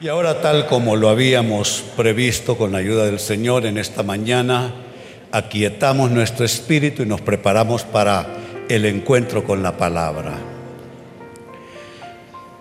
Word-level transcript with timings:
Y 0.00 0.08
ahora 0.08 0.40
tal 0.40 0.66
como 0.66 0.96
lo 0.96 1.08
habíamos 1.08 1.84
previsto 1.96 2.58
con 2.58 2.72
la 2.72 2.78
ayuda 2.78 3.06
del 3.06 3.20
Señor 3.20 3.64
en 3.64 3.78
esta 3.78 4.02
mañana, 4.02 4.74
aquietamos 5.30 6.10
nuestro 6.10 6.44
espíritu 6.44 7.04
y 7.04 7.06
nos 7.06 7.20
preparamos 7.20 7.84
para 7.84 8.26
el 8.68 8.86
encuentro 8.86 9.44
con 9.44 9.62
la 9.62 9.76
palabra. 9.76 10.32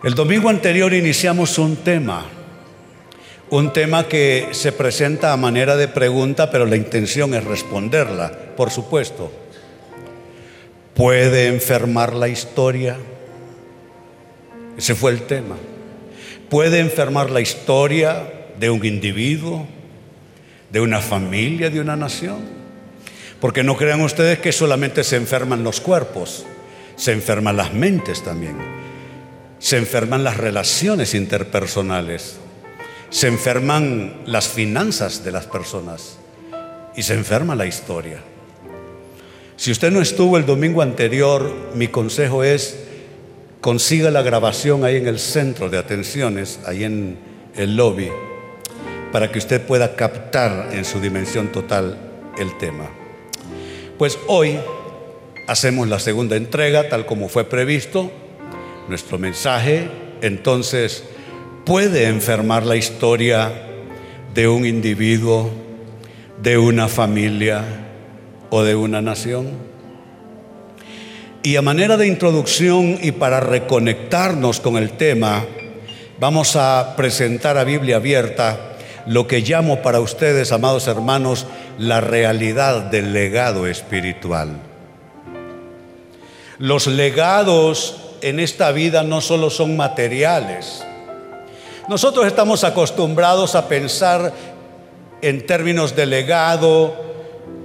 El 0.03 0.13
domingo 0.13 0.49
anterior 0.49 0.93
iniciamos 0.93 1.57
un 1.57 1.77
tema, 1.77 2.23
un 3.49 3.73
tema 3.73 4.07
que 4.07 4.49
se 4.51 4.71
presenta 4.71 5.33
a 5.33 5.37
manera 5.37 5.75
de 5.75 5.87
pregunta, 5.87 6.51
pero 6.51 6.67
la 6.67 6.75
intención 6.75 7.33
es 7.33 7.43
responderla, 7.43 8.31
por 8.55 8.69
supuesto. 8.69 9.31
¿Puede 10.93 11.47
enfermar 11.47 12.13
la 12.13 12.27
historia? 12.27 12.95
Ese 14.77 14.93
fue 14.93 15.09
el 15.09 15.23
tema. 15.23 15.55
¿Puede 16.53 16.81
enfermar 16.81 17.31
la 17.31 17.41
historia 17.41 18.31
de 18.59 18.69
un 18.69 18.85
individuo, 18.85 19.65
de 20.69 20.81
una 20.81 20.99
familia, 20.99 21.71
de 21.71 21.79
una 21.79 21.95
nación? 21.95 22.41
Porque 23.41 23.63
no 23.63 23.75
crean 23.75 24.01
ustedes 24.01 24.37
que 24.37 24.51
solamente 24.51 25.03
se 25.03 25.15
enferman 25.15 25.63
los 25.63 25.81
cuerpos, 25.81 26.45
se 26.95 27.11
enferman 27.11 27.57
las 27.57 27.73
mentes 27.73 28.21
también, 28.21 28.55
se 29.57 29.77
enferman 29.77 30.23
las 30.23 30.37
relaciones 30.37 31.15
interpersonales, 31.15 32.35
se 33.09 33.29
enferman 33.29 34.21
las 34.27 34.47
finanzas 34.47 35.23
de 35.23 35.31
las 35.31 35.47
personas 35.47 36.19
y 36.95 37.01
se 37.01 37.15
enferma 37.15 37.55
la 37.55 37.65
historia. 37.65 38.19
Si 39.55 39.71
usted 39.71 39.89
no 39.89 40.01
estuvo 40.01 40.37
el 40.37 40.45
domingo 40.45 40.83
anterior, 40.83 41.51
mi 41.73 41.87
consejo 41.87 42.43
es 42.43 42.82
consiga 43.63 44.11
la 44.11 44.21
grabación 44.21 44.83
ahí 44.83 44.97
en 44.97 45.07
el 45.07 45.19
centro 45.19 45.69
de 45.69 45.77
atenciones, 45.77 46.59
ahí 46.65 46.83
en 46.83 47.17
el 47.55 47.77
lobby, 47.77 48.09
para 49.13 49.31
que 49.31 49.39
usted 49.39 49.65
pueda 49.65 49.95
captar 49.95 50.71
en 50.73 50.83
su 50.83 50.99
dimensión 50.99 51.47
total 51.47 51.97
el 52.37 52.57
tema. 52.57 52.89
Pues 53.97 54.19
hoy 54.27 54.59
hacemos 55.47 55.87
la 55.87 55.99
segunda 55.99 56.35
entrega, 56.35 56.89
tal 56.89 57.05
como 57.05 57.29
fue 57.29 57.45
previsto. 57.45 58.11
Nuestro 58.89 59.17
mensaje, 59.17 59.87
entonces, 60.21 61.05
puede 61.65 62.07
enfermar 62.07 62.65
la 62.65 62.75
historia 62.75 63.49
de 64.33 64.45
un 64.49 64.65
individuo, 64.65 65.49
de 66.41 66.57
una 66.57 66.89
familia 66.89 67.63
o 68.49 68.61
de 68.61 68.75
una 68.75 69.01
nación. 69.01 69.72
Y 71.45 71.57
a 71.57 71.61
manera 71.61 71.97
de 71.97 72.07
introducción 72.07 72.97
y 73.01 73.11
para 73.11 73.41
reconectarnos 73.41 74.61
con 74.61 74.77
el 74.77 74.91
tema, 74.91 75.45
vamos 76.17 76.55
a 76.55 76.93
presentar 76.95 77.57
a 77.57 77.65
Biblia 77.65 77.97
abierta 77.97 78.77
lo 79.07 79.27
que 79.27 79.41
llamo 79.41 79.81
para 79.81 79.99
ustedes, 79.99 80.53
amados 80.53 80.87
hermanos, 80.87 81.45
la 81.77 81.99
realidad 81.99 82.83
del 82.83 83.11
legado 83.11 83.67
espiritual. 83.67 84.51
Los 86.59 86.87
legados 86.87 87.97
en 88.21 88.39
esta 88.39 88.71
vida 88.71 89.03
no 89.03 89.19
solo 89.19 89.49
son 89.49 89.75
materiales. 89.75 90.85
Nosotros 91.89 92.25
estamos 92.25 92.63
acostumbrados 92.63 93.55
a 93.55 93.67
pensar 93.67 94.31
en 95.21 95.45
términos 95.45 95.93
de 95.93 96.05
legado, 96.05 97.12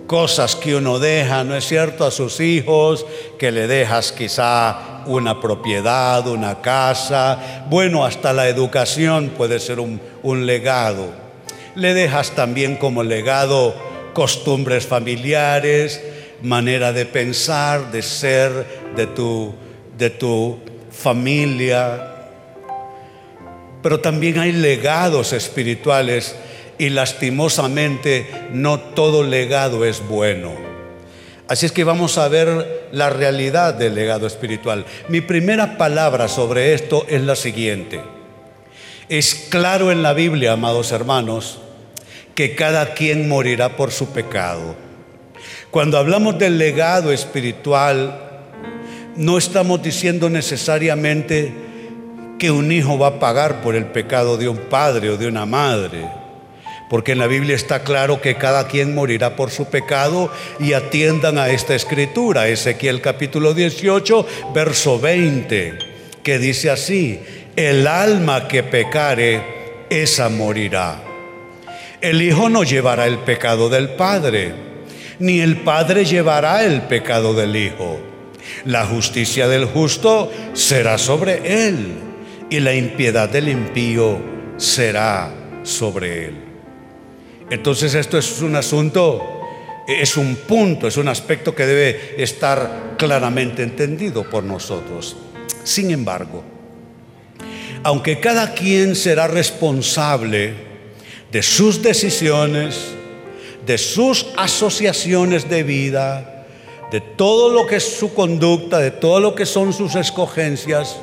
cosas 0.09 0.57
que 0.57 0.75
uno 0.75 0.99
deja, 0.99 1.45
¿no 1.45 1.55
es 1.55 1.65
cierto?, 1.65 2.05
a 2.05 2.11
sus 2.11 2.41
hijos, 2.41 3.07
que 3.39 3.53
le 3.53 3.69
dejas 3.69 4.11
quizá 4.11 5.05
una 5.07 5.41
propiedad, 5.41 6.27
una 6.27 6.61
casa, 6.63 7.67
bueno, 7.69 8.05
hasta 8.05 8.33
la 8.33 8.49
educación 8.49 9.29
puede 9.37 9.61
ser 9.61 9.79
un, 9.79 10.01
un 10.25 10.47
legado. 10.47 11.13
Le 11.77 11.95
dejas 11.95 12.33
también 12.33 12.77
como 12.77 13.05
legado 13.05 13.75
costumbres 14.15 14.87
familiares, 14.87 16.03
manera 16.43 16.93
de 16.93 17.05
pensar, 17.05 17.93
de 17.93 18.03
ser, 18.03 18.67
de 18.97 19.07
tu, 19.07 19.55
de 19.97 20.11
tu 20.11 20.59
familia. 20.91 22.15
Pero 23.83 24.01
también 24.01 24.39
hay 24.39 24.53
legados 24.53 25.33
espirituales 25.35 26.35
y 26.79 26.91
lastimosamente 26.91 28.27
no 28.53 28.79
todo 28.79 29.25
legado 29.25 29.85
es 29.85 30.07
bueno. 30.07 30.53
Así 31.49 31.67
es 31.67 31.73
que 31.73 31.85
vamos 31.85 32.19
a 32.19 32.29
ver 32.29 32.89
la 32.93 33.11
realidad 33.11 33.75
del 33.75 33.95
legado 33.95 34.27
espiritual. 34.27 34.85
Mi 35.09 35.21
primera 35.21 35.77
palabra 35.77 36.29
sobre 36.29 36.75
esto 36.75 37.05
es 37.09 37.23
la 37.23 37.37
siguiente. 37.37 38.01
Es 39.09 39.47
claro 39.49 39.91
en 39.91 40.03
la 40.03 40.13
Biblia, 40.13 40.53
amados 40.53 40.93
hermanos, 40.93 41.59
que 42.35 42.55
cada 42.55 42.95
quien 42.95 43.29
morirá 43.29 43.77
por 43.77 43.91
su 43.91 44.11
pecado. 44.11 44.77
Cuando 45.71 45.99
hablamos 45.99 46.39
del 46.39 46.59
legado 46.59 47.13
espiritual, 47.13 48.21
no 49.17 49.39
estamos 49.39 49.83
diciendo 49.83 50.29
necesariamente 50.29 51.53
que 52.39 52.51
un 52.51 52.71
hijo 52.71 52.99
va 52.99 53.09
a 53.09 53.19
pagar 53.19 53.63
por 53.63 53.75
el 53.75 53.87
pecado 53.87 54.37
de 54.37 54.49
un 54.49 54.59
padre 54.59 55.11
o 55.11 55.17
de 55.17 55.27
una 55.27 55.47
madre 55.47 56.18
porque 56.89 57.13
en 57.13 57.19
la 57.19 57.27
Biblia 57.27 57.55
está 57.55 57.83
claro 57.83 58.21
que 58.21 58.37
cada 58.37 58.67
quien 58.67 58.95
morirá 58.95 59.37
por 59.37 59.51
su 59.51 59.67
pecado 59.67 60.33
y 60.59 60.73
atiendan 60.73 61.39
a 61.39 61.51
esta 61.51 61.75
escritura, 61.75 62.49
Ezequiel 62.49 63.01
capítulo 63.01 63.55
18, 63.55 64.27
verso 64.55 64.99
20, 64.99 65.79
que 66.23 66.39
dice 66.39 66.71
así, 66.71 67.21
el 67.57 67.87
alma 67.87 68.49
que 68.49 68.63
pecare, 68.63 69.59
esa 69.91 70.29
morirá. 70.29 71.03
El 72.01 72.23
Hijo 72.23 72.49
no 72.49 72.63
llevará 72.63 73.07
el 73.07 73.19
pecado 73.19 73.69
del 73.69 73.91
Padre, 73.91 74.55
ni 75.19 75.41
el 75.41 75.59
Padre 75.59 76.05
llevará 76.05 76.65
el 76.65 76.83
pecado 76.83 77.35
del 77.35 77.57
Hijo. 77.57 77.99
La 78.65 78.87
justicia 78.87 79.49
del 79.49 79.67
justo 79.67 80.33
será 80.55 80.97
sobre 80.97 81.67
él, 81.67 81.95
y 82.51 82.61
la 82.61 82.75
impiedad 82.75 83.29
del 83.29 83.49
impío 83.49 84.19
será 84.57 85.35
sobre 85.65 86.27
él. 86.27 86.48
Entonces 87.51 87.95
esto 87.95 88.19
es 88.19 88.43
un 88.43 88.57
asunto, 88.57 89.43
es 89.87 90.17
un 90.17 90.37
punto, 90.37 90.87
es 90.87 90.97
un 90.97 91.09
aspecto 91.09 91.55
que 91.55 91.67
debe 91.67 92.23
estar 92.23 92.95
claramente 92.99 93.63
entendido 93.63 94.29
por 94.29 94.45
nosotros. 94.45 95.17
Sin 95.65 95.91
embargo, 95.91 96.45
aunque 97.83 98.21
cada 98.21 98.53
quien 98.53 98.95
será 98.95 99.29
responsable 99.29 100.55
de 101.33 101.43
sus 101.43 101.83
decisiones, 101.83 102.91
de 103.65 103.79
sus 103.79 104.27
asociaciones 104.37 105.49
de 105.49 105.63
vida, 105.63 106.47
de 106.91 107.01
todo 107.01 107.51
lo 107.51 107.67
que 107.67 107.77
es 107.77 107.99
su 107.99 108.15
conducta, 108.15 108.79
de 108.79 108.91
todo 108.91 109.21
lo 109.21 109.35
que 109.35 109.47
son 109.47 109.73
sus 109.73 109.95
escogencias, 109.95 110.97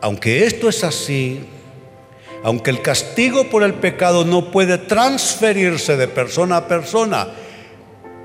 aunque 0.00 0.44
esto 0.46 0.68
es 0.68 0.84
así, 0.84 1.40
aunque 2.44 2.70
el 2.70 2.82
castigo 2.82 3.50
por 3.50 3.62
el 3.62 3.74
pecado 3.74 4.24
no 4.24 4.50
puede 4.50 4.78
transferirse 4.78 5.96
de 5.96 6.08
persona 6.08 6.58
a 6.58 6.68
persona, 6.68 7.28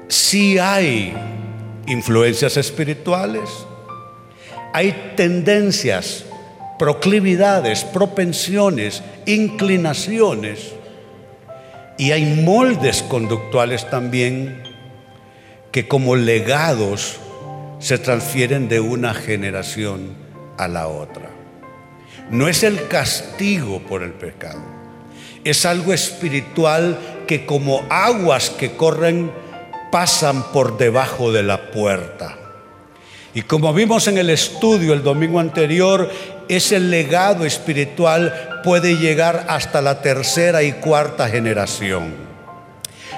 sí 0.08 0.60
hay 0.60 1.14
influencias 1.88 2.58
espirituales, 2.58 3.50
hay 4.74 5.14
tendencias, 5.16 6.26
proclividades, 6.78 7.84
propensiones, 7.84 9.04
inclinaciones 9.26 10.74
y 11.98 12.12
hay 12.12 12.42
moldes 12.44 13.04
conductuales 13.04 13.90
también 13.90 14.64
que 15.72 15.88
como 15.88 16.16
legados 16.16 17.18
se 17.80 17.98
transfieren 17.98 18.70
de 18.70 18.80
una 18.80 19.14
generación 19.14 20.16
a 20.58 20.68
la 20.68 20.88
otra 20.88 21.33
no 22.34 22.48
es 22.48 22.64
el 22.64 22.88
castigo 22.88 23.80
por 23.80 24.02
el 24.02 24.12
pecado, 24.12 24.60
es 25.44 25.68
algo 25.68 25.94
espiritual 25.94 26.98
que 27.28 27.46
como 27.46 27.86
aguas 27.92 28.50
que 28.50 28.72
corren 28.72 29.32
pasan 29.92 30.52
por 30.52 30.80
debajo 30.80 31.32
de 31.32 31.44
la 31.44 31.70
puerta. 31.70 32.36
Y 33.36 33.44
como 33.44 33.72
vimos 33.72 34.08
en 34.08 34.18
el 34.18 34.32
estudio 34.32 34.94
el 34.94 35.04
domingo 35.04 35.40
anterior, 35.40 36.10
ese 36.50 36.80
legado 36.80 37.46
espiritual 37.46 38.62
puede 38.64 38.98
llegar 38.98 39.46
hasta 39.48 39.84
la 39.84 40.02
tercera 40.02 40.64
y 40.64 40.72
cuarta 40.74 41.30
generación. 41.30 42.16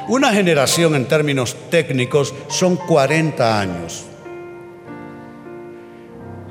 Una 0.09 0.33
generación 0.33 0.93
en 0.93 1.05
términos 1.05 1.55
técnicos 1.69 2.33
son 2.49 2.75
40 2.75 3.61
años. 3.61 4.07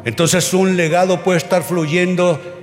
Entonces 0.06 0.52
un 0.54 0.76
legado 0.76 1.22
puede 1.22 1.38
estar 1.38 1.62
fluyendo 1.62 2.53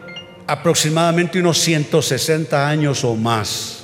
aproximadamente 0.47 1.39
unos 1.39 1.59
160 1.59 2.67
años 2.67 3.03
o 3.03 3.15
más 3.15 3.77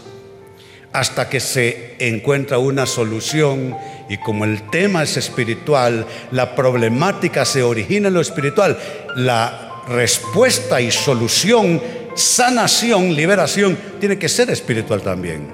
hasta 0.93 1.29
que 1.29 1.39
se 1.39 1.95
encuentra 1.99 2.57
una 2.57 2.85
solución 2.85 3.77
y 4.09 4.17
como 4.17 4.45
el 4.45 4.69
tema 4.69 5.03
es 5.03 5.17
espiritual, 5.17 6.07
la 6.31 6.55
problemática 6.55 7.45
se 7.45 7.61
origina 7.61 8.07
en 8.07 8.15
lo 8.15 8.21
espiritual, 8.21 8.77
la 9.15 9.83
respuesta 9.87 10.81
y 10.81 10.91
solución 10.91 11.81
sanación, 12.17 13.15
liberación, 13.15 13.77
tiene 13.99 14.17
que 14.17 14.27
ser 14.27 14.49
espiritual 14.49 15.01
también. 15.01 15.47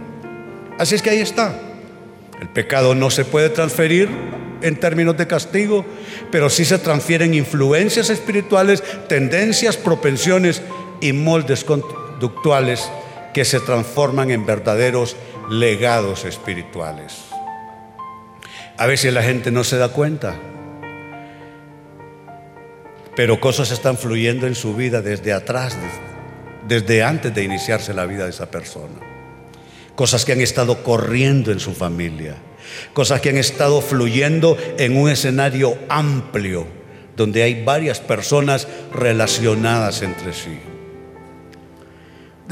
Así 0.79 0.95
es 0.95 1.01
que 1.01 1.09
ahí 1.09 1.19
está. 1.19 1.53
El 2.39 2.47
pecado 2.49 2.95
no 2.95 3.09
se 3.09 3.25
puede 3.25 3.49
transferir 3.49 4.09
en 4.61 4.77
términos 4.77 5.17
de 5.17 5.27
castigo, 5.27 5.85
pero 6.31 6.49
sí 6.49 6.63
se 6.63 6.79
transfieren 6.79 7.33
influencias 7.33 8.09
espirituales, 8.09 8.81
tendencias, 9.09 9.75
propensiones 9.75 10.61
y 11.03 11.13
moldes 11.13 11.63
conductuales 11.63 12.89
que 13.33 13.45
se 13.45 13.59
transforman 13.59 14.31
en 14.31 14.45
verdaderos 14.45 15.15
legados 15.49 16.25
espirituales. 16.25 17.25
A 18.77 18.87
veces 18.87 19.13
la 19.13 19.21
gente 19.21 19.51
no 19.51 19.63
se 19.63 19.77
da 19.77 19.89
cuenta, 19.89 20.35
pero 23.15 23.39
cosas 23.39 23.71
están 23.71 23.97
fluyendo 23.97 24.47
en 24.47 24.55
su 24.55 24.75
vida 24.75 25.01
desde 25.01 25.33
atrás, 25.33 25.77
desde 26.67 27.03
antes 27.03 27.35
de 27.35 27.43
iniciarse 27.43 27.93
la 27.93 28.05
vida 28.05 28.23
de 28.23 28.31
esa 28.31 28.49
persona 28.49 29.13
cosas 29.95 30.25
que 30.25 30.31
han 30.31 30.41
estado 30.41 30.83
corriendo 30.83 31.51
en 31.51 31.59
su 31.59 31.73
familia, 31.73 32.35
cosas 32.93 33.21
que 33.21 33.29
han 33.29 33.37
estado 33.37 33.81
fluyendo 33.81 34.57
en 34.77 34.97
un 34.97 35.09
escenario 35.09 35.77
amplio 35.89 36.65
donde 37.15 37.43
hay 37.43 37.63
varias 37.63 37.99
personas 37.99 38.67
relacionadas 38.91 40.01
entre 40.01 40.33
sí. 40.33 40.72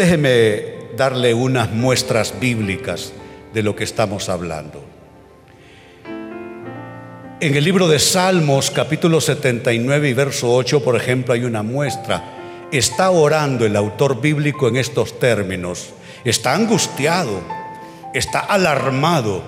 Déjeme 0.01 0.63
darle 0.97 1.31
unas 1.35 1.69
muestras 1.69 2.33
bíblicas 2.39 3.13
de 3.53 3.61
lo 3.61 3.75
que 3.75 3.83
estamos 3.83 4.29
hablando. 4.29 4.83
En 7.39 7.55
el 7.55 7.63
libro 7.63 7.87
de 7.87 7.99
Salmos 7.99 8.71
capítulo 8.71 9.21
79 9.21 10.09
y 10.09 10.13
verso 10.15 10.51
8, 10.55 10.83
por 10.83 10.95
ejemplo, 10.95 11.35
hay 11.35 11.43
una 11.43 11.61
muestra. 11.61 12.67
Está 12.71 13.11
orando 13.11 13.63
el 13.63 13.75
autor 13.75 14.19
bíblico 14.19 14.67
en 14.67 14.77
estos 14.77 15.19
términos 15.19 15.89
está 16.25 16.55
angustiado, 16.55 17.39
está 18.15 18.39
alarmado. 18.39 19.43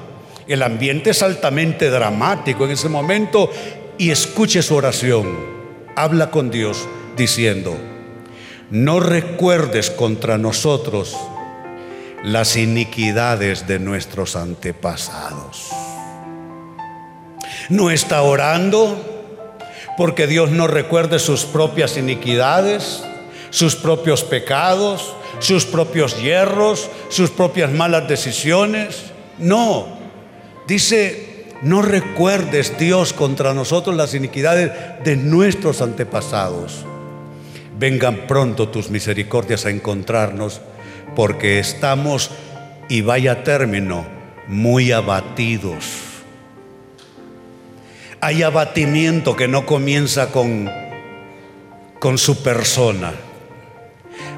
El 0.47 0.61
ambiente 0.61 1.09
es 1.09 1.23
altamente 1.23 1.89
dramático 1.89 2.65
en 2.65 2.71
ese 2.71 2.89
momento 2.89 3.49
y 3.97 4.11
escuche 4.11 4.61
su 4.61 4.75
oración. 4.75 5.35
Habla 5.95 6.29
con 6.29 6.51
Dios 6.51 6.87
diciendo, 7.17 7.75
no 8.73 8.99
recuerdes 8.99 9.91
contra 9.91 10.39
nosotros 10.39 11.15
las 12.23 12.55
iniquidades 12.55 13.67
de 13.67 13.77
nuestros 13.77 14.35
antepasados. 14.35 15.69
No 17.69 17.91
está 17.91 18.23
orando 18.23 18.97
porque 19.95 20.25
Dios 20.25 20.49
no 20.49 20.65
recuerde 20.65 21.19
sus 21.19 21.45
propias 21.45 21.97
iniquidades, 21.97 23.03
sus 23.51 23.75
propios 23.75 24.23
pecados, 24.23 25.13
sus 25.37 25.65
propios 25.65 26.19
hierros, 26.19 26.89
sus 27.09 27.29
propias 27.29 27.71
malas 27.71 28.07
decisiones. 28.07 29.03
No, 29.37 29.85
dice, 30.67 31.45
no 31.61 31.83
recuerdes 31.83 32.75
Dios 32.79 33.13
contra 33.13 33.53
nosotros 33.53 33.95
las 33.95 34.15
iniquidades 34.15 34.71
de 35.03 35.15
nuestros 35.15 35.79
antepasados. 35.83 36.85
Vengan 37.77 38.27
pronto 38.27 38.69
tus 38.69 38.89
misericordias 38.89 39.65
a 39.65 39.69
encontrarnos, 39.69 40.61
porque 41.15 41.59
estamos, 41.59 42.31
y 42.89 43.01
vaya 43.01 43.43
término, 43.43 44.05
muy 44.47 44.91
abatidos. 44.91 45.85
Hay 48.21 48.43
abatimiento 48.43 49.35
que 49.35 49.47
no 49.47 49.65
comienza 49.65 50.31
con, 50.31 50.69
con 51.99 52.17
su 52.17 52.41
persona 52.41 53.13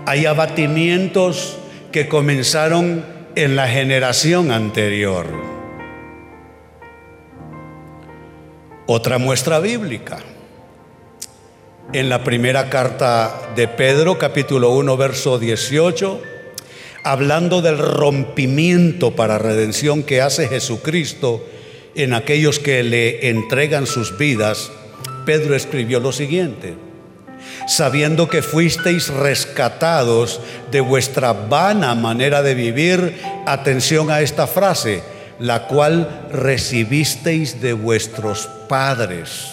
hay 0.05 0.27
abatimientos 0.27 1.57
que 1.91 2.07
comenzaron 2.07 3.03
en 3.35 3.55
la 3.55 3.67
generación 3.67 4.51
anterior. 4.51 5.25
Otra 8.85 9.17
muestra 9.17 9.59
bíblica. 9.59 10.19
En 11.93 12.09
la 12.09 12.23
primera 12.23 12.69
carta 12.69 13.51
de 13.55 13.67
Pedro, 13.67 14.17
capítulo 14.17 14.71
1, 14.71 14.97
verso 14.97 15.39
18, 15.39 16.21
hablando 17.03 17.61
del 17.61 17.77
rompimiento 17.77 19.15
para 19.15 19.37
redención 19.37 20.03
que 20.03 20.21
hace 20.21 20.47
Jesucristo 20.47 21.45
en 21.95 22.13
aquellos 22.13 22.59
que 22.59 22.83
le 22.83 23.29
entregan 23.29 23.87
sus 23.87 24.17
vidas, 24.17 24.71
Pedro 25.25 25.55
escribió 25.55 25.99
lo 25.99 26.11
siguiente 26.11 26.75
sabiendo 27.67 28.27
que 28.27 28.41
fuisteis 28.41 29.09
rescatados 29.09 30.41
de 30.71 30.81
vuestra 30.81 31.33
vana 31.33 31.95
manera 31.95 32.41
de 32.41 32.55
vivir, 32.55 33.19
atención 33.45 34.11
a 34.11 34.21
esta 34.21 34.47
frase, 34.47 35.01
la 35.39 35.67
cual 35.67 36.27
recibisteis 36.31 37.61
de 37.61 37.73
vuestros 37.73 38.47
padres. 38.67 39.51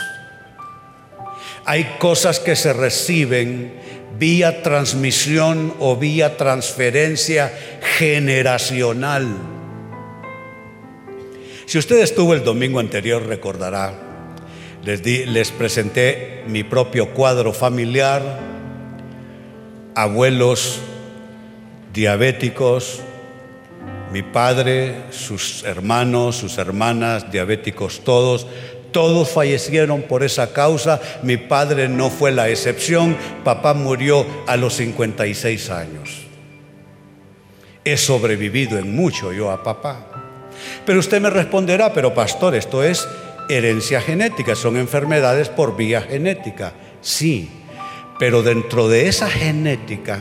Hay 1.64 1.96
cosas 1.98 2.40
que 2.40 2.56
se 2.56 2.72
reciben 2.72 3.72
vía 4.18 4.62
transmisión 4.62 5.74
o 5.78 5.96
vía 5.96 6.36
transferencia 6.36 7.52
generacional. 7.98 9.28
Si 11.66 11.78
usted 11.78 12.00
estuvo 12.00 12.34
el 12.34 12.44
domingo 12.44 12.80
anterior, 12.80 13.24
recordará 13.26 14.12
les, 14.84 15.52
presenté 15.52 16.44
mi 16.48 16.64
propio 16.64 17.10
cuadro 17.10 17.52
familiar, 17.52 18.40
abuelos 19.94 20.80
diabéticos, 21.92 23.00
mi 24.12 24.22
padre, 24.22 25.04
sus 25.10 25.62
hermanos, 25.64 26.36
sus 26.36 26.58
hermanas, 26.58 27.30
diabéticos 27.30 28.02
todos, 28.04 28.46
todos 28.92 29.30
fallecieron 29.30 30.02
por 30.02 30.22
esa 30.22 30.52
causa, 30.52 31.00
mi 31.22 31.36
padre 31.36 31.88
no 31.88 32.10
fue 32.10 32.30
la 32.30 32.48
excepción, 32.48 33.16
papá 33.42 33.74
murió 33.74 34.24
a 34.46 34.56
los 34.56 34.74
56 34.74 35.70
años. 35.70 36.22
He 37.84 37.96
sobrevivido 37.96 38.78
en 38.78 38.94
mucho 38.94 39.32
yo 39.32 39.50
a 39.50 39.62
papá. 39.62 40.06
Pero 40.86 41.00
usted 41.00 41.20
me 41.20 41.30
responderá, 41.30 41.92
pero 41.92 42.14
pastor, 42.14 42.54
esto 42.54 42.84
es 42.84 43.08
herencia 43.48 44.00
genética, 44.00 44.54
son 44.54 44.76
enfermedades 44.76 45.48
por 45.48 45.76
vía 45.76 46.02
genética, 46.02 46.72
sí, 47.00 47.50
pero 48.18 48.42
dentro 48.42 48.88
de 48.88 49.08
esa 49.08 49.28
genética 49.28 50.20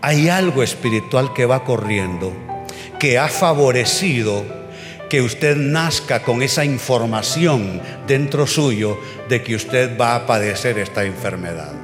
hay 0.00 0.28
algo 0.28 0.62
espiritual 0.62 1.32
que 1.32 1.46
va 1.46 1.64
corriendo, 1.64 2.32
que 2.98 3.18
ha 3.18 3.28
favorecido 3.28 4.61
que 5.12 5.20
usted 5.20 5.58
nazca 5.58 6.22
con 6.22 6.42
esa 6.42 6.64
información 6.64 7.82
dentro 8.06 8.46
suyo 8.46 8.98
de 9.28 9.42
que 9.42 9.54
usted 9.54 10.00
va 10.00 10.14
a 10.14 10.26
padecer 10.26 10.78
esta 10.78 11.04
enfermedad. 11.04 11.74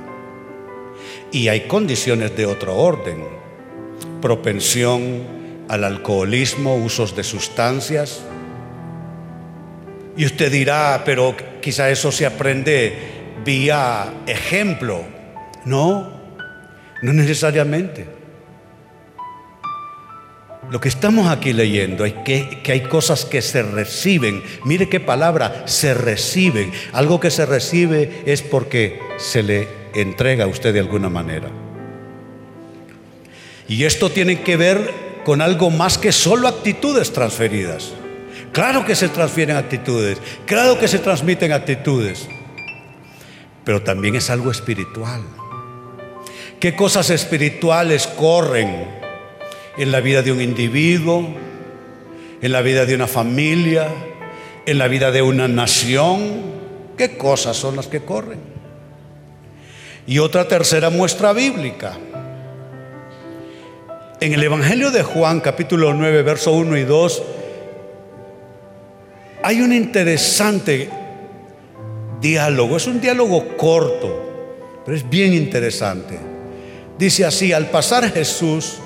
Y 1.31 1.49
hay 1.49 1.67
condiciones 1.67 2.35
de 2.35 2.47
otro 2.47 2.75
orden, 2.75 3.23
propensión 4.23 5.27
al 5.69 5.85
alcoholismo, 5.85 6.77
usos 6.77 7.15
de 7.15 7.23
sustancias, 7.23 8.23
y 10.17 10.25
usted 10.25 10.51
dirá, 10.51 11.03
pero 11.05 11.37
quizá 11.61 11.91
eso 11.91 12.11
se 12.11 12.25
aprende 12.25 12.95
vía 13.45 14.11
ejemplo. 14.27 15.05
No, 15.67 16.15
no 17.03 17.13
necesariamente. 17.13 18.18
Lo 20.71 20.81
que 20.81 20.89
estamos 20.89 21.29
aquí 21.29 21.55
leyendo 21.55 22.05
es 22.05 22.13
que, 22.25 22.61
hay 22.67 22.83
cosas 22.83 23.25
que 23.25 23.41
se 23.41 23.63
reciben. 23.63 24.43
Mire 24.65 24.89
qué 24.89 25.01
palabra, 25.01 25.63
se 25.67 25.95
reciben. 25.95 26.71
Algo 26.93 27.21
que 27.21 27.31
se 27.31 27.47
recibe 27.47 28.23
es 28.27 28.43
porque 28.43 29.01
se 29.17 29.43
le 29.43 29.69
entrega 29.95 30.45
a 30.45 30.49
usted 30.49 30.75
de 30.75 30.81
alguna 30.81 31.09
manera. 31.09 31.49
Y 33.67 33.85
esto 33.85 34.11
tiene 34.11 34.43
que 34.43 34.57
ver 34.57 34.91
con 35.25 35.41
algo 35.41 35.71
más 35.71 35.97
que 35.97 36.13
solo 36.13 36.49
actitudes 36.49 37.13
transferidas. 37.13 37.93
Claro 38.53 38.85
que 38.85 38.95
se 38.95 39.09
transfieren 39.09 39.57
actitudes, 39.57 40.19
claro 40.47 40.79
que 40.79 40.89
se 40.89 40.99
transmiten 40.99 41.53
actitudes, 41.53 42.27
pero 43.63 43.83
también 43.83 44.17
es 44.17 44.31
algo 44.31 44.51
espiritual. 44.51 45.21
¿Qué 46.59 46.75
cosas 46.75 47.11
espirituales 47.11 48.07
corren 48.07 48.99
en 49.79 49.93
la 49.93 50.01
vida 50.01 50.23
de 50.23 50.33
un 50.33 50.41
individuo, 50.41 51.27
en 52.43 52.53
la 52.53 52.61
vida 52.63 52.85
de 52.85 52.95
una 52.95 53.07
familia, 53.07 53.89
en 54.67 54.79
la 54.79 54.89
vida 54.89 55.11
de 55.11 55.23
una 55.23 55.49
nación? 55.49 56.59
¿Qué 56.97 57.17
cosas 57.17 57.57
son 57.57 57.77
las 57.77 57.87
que 57.87 58.01
corren? 58.01 58.41
Y 60.07 60.19
otra 60.19 60.49
tercera 60.49 60.91
muestra 60.91 61.33
bíblica. 61.33 61.97
En 64.21 64.33
el 64.33 64.43
Evangelio 64.43 64.91
de 64.91 65.05
Juan 65.05 65.41
capítulo 65.41 65.95
9, 65.95 66.23
verso 66.23 66.53
1 66.53 66.77
y 66.77 66.83
2, 66.83 67.23
hay 69.45 69.61
un 69.61 69.73
interesante 69.73 70.91
diálogo, 72.21 72.77
es 72.77 72.87
un 72.89 73.01
diálogo 73.01 73.57
corto, 73.57 74.81
pero 74.85 74.97
es 74.97 75.09
bien 75.09 75.35
interesante. 75.35 76.19
Dice 76.99 77.25
así, 77.25 77.53
al 77.53 77.71
pasar 77.71 78.11
Jesús 78.11 78.81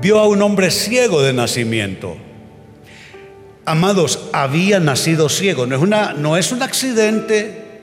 vio 0.00 0.18
a 0.18 0.28
un 0.28 0.42
hombre 0.42 0.70
ciego 0.70 1.22
de 1.22 1.32
nacimiento. 1.32 2.16
Amados, 3.64 4.28
había 4.32 4.78
nacido 4.78 5.28
ciego. 5.28 5.66
No 5.66 5.76
es, 5.76 5.82
una, 5.82 6.12
no 6.12 6.36
es 6.36 6.52
un 6.52 6.62
accidente, 6.62 7.80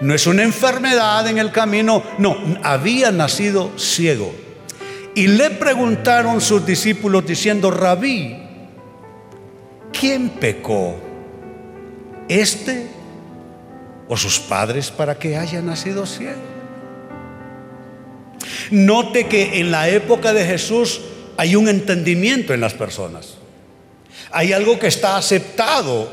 no 0.00 0.14
es 0.14 0.26
una 0.26 0.42
enfermedad 0.42 1.28
en 1.28 1.38
el 1.38 1.52
camino, 1.52 2.02
no, 2.18 2.36
había 2.62 3.12
nacido 3.12 3.70
ciego. 3.78 4.34
Y 5.14 5.26
le 5.28 5.50
preguntaron 5.50 6.40
sus 6.40 6.64
discípulos 6.66 7.26
diciendo, 7.26 7.70
rabí, 7.70 8.38
¿quién 9.92 10.30
pecó? 10.30 10.96
¿Este 12.28 12.86
o 14.08 14.16
sus 14.16 14.38
padres 14.40 14.90
para 14.90 15.18
que 15.18 15.36
haya 15.36 15.60
nacido 15.60 16.06
ciego? 16.06 16.40
Note 18.70 19.26
que 19.26 19.60
en 19.60 19.70
la 19.70 19.88
época 19.88 20.32
de 20.32 20.46
Jesús 20.46 21.00
hay 21.36 21.56
un 21.56 21.68
entendimiento 21.68 22.54
en 22.54 22.60
las 22.60 22.74
personas. 22.74 23.34
Hay 24.30 24.52
algo 24.52 24.78
que 24.78 24.86
está 24.86 25.16
aceptado 25.16 26.10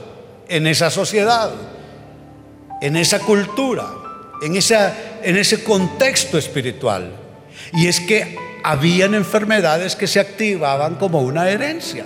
en 0.48 0.68
esa 0.68 0.90
sociedad, 0.90 1.52
en 2.82 2.96
esa 2.96 3.20
cultura, 3.20 3.88
en, 4.42 4.56
esa, 4.56 4.96
en 5.24 5.38
ese 5.38 5.64
contexto 5.64 6.38
espiritual. 6.38 7.12
Y 7.74 7.88
es 7.88 8.00
que 8.00 8.38
habían 8.64 9.14
enfermedades 9.14 9.96
que 9.96 10.08
se 10.08 10.20
activaban 10.20 10.96
como 10.96 11.22
una 11.22 11.50
herencia. 11.50 12.06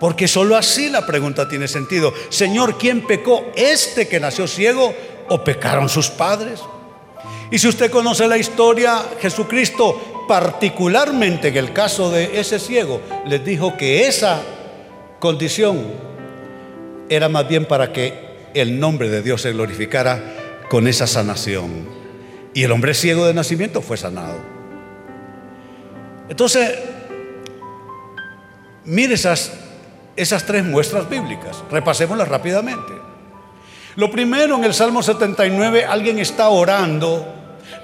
Porque 0.00 0.28
solo 0.28 0.56
así 0.56 0.90
la 0.90 1.06
pregunta 1.06 1.48
tiene 1.48 1.68
sentido. 1.68 2.12
Señor, 2.28 2.78
¿quién 2.78 3.06
pecó? 3.06 3.52
¿Este 3.56 4.06
que 4.08 4.20
nació 4.20 4.46
ciego 4.46 4.94
o 5.28 5.42
pecaron 5.42 5.88
sus 5.88 6.10
padres? 6.10 6.60
Y 7.50 7.58
si 7.58 7.68
usted 7.68 7.90
conoce 7.90 8.26
la 8.26 8.36
historia, 8.36 9.02
Jesucristo, 9.20 10.13
particularmente 10.26 11.48
en 11.48 11.56
el 11.56 11.72
caso 11.72 12.10
de 12.10 12.40
ese 12.40 12.58
ciego, 12.58 13.00
les 13.26 13.44
dijo 13.44 13.76
que 13.76 14.06
esa 14.06 14.40
condición 15.18 15.82
era 17.08 17.28
más 17.28 17.48
bien 17.48 17.64
para 17.64 17.92
que 17.92 18.24
el 18.54 18.78
nombre 18.78 19.10
de 19.10 19.22
Dios 19.22 19.42
se 19.42 19.52
glorificara 19.52 20.20
con 20.68 20.88
esa 20.88 21.06
sanación. 21.06 21.86
Y 22.54 22.62
el 22.62 22.72
hombre 22.72 22.94
ciego 22.94 23.26
de 23.26 23.34
nacimiento 23.34 23.82
fue 23.82 23.96
sanado. 23.96 24.38
Entonces, 26.28 26.78
mire 28.84 29.14
esas, 29.14 29.52
esas 30.16 30.46
tres 30.46 30.64
muestras 30.64 31.08
bíblicas. 31.08 31.62
Repasémoslas 31.70 32.28
rápidamente. 32.28 32.92
Lo 33.96 34.10
primero, 34.10 34.56
en 34.56 34.64
el 34.64 34.74
Salmo 34.74 35.02
79, 35.02 35.84
alguien 35.84 36.18
está 36.18 36.48
orando 36.48 37.26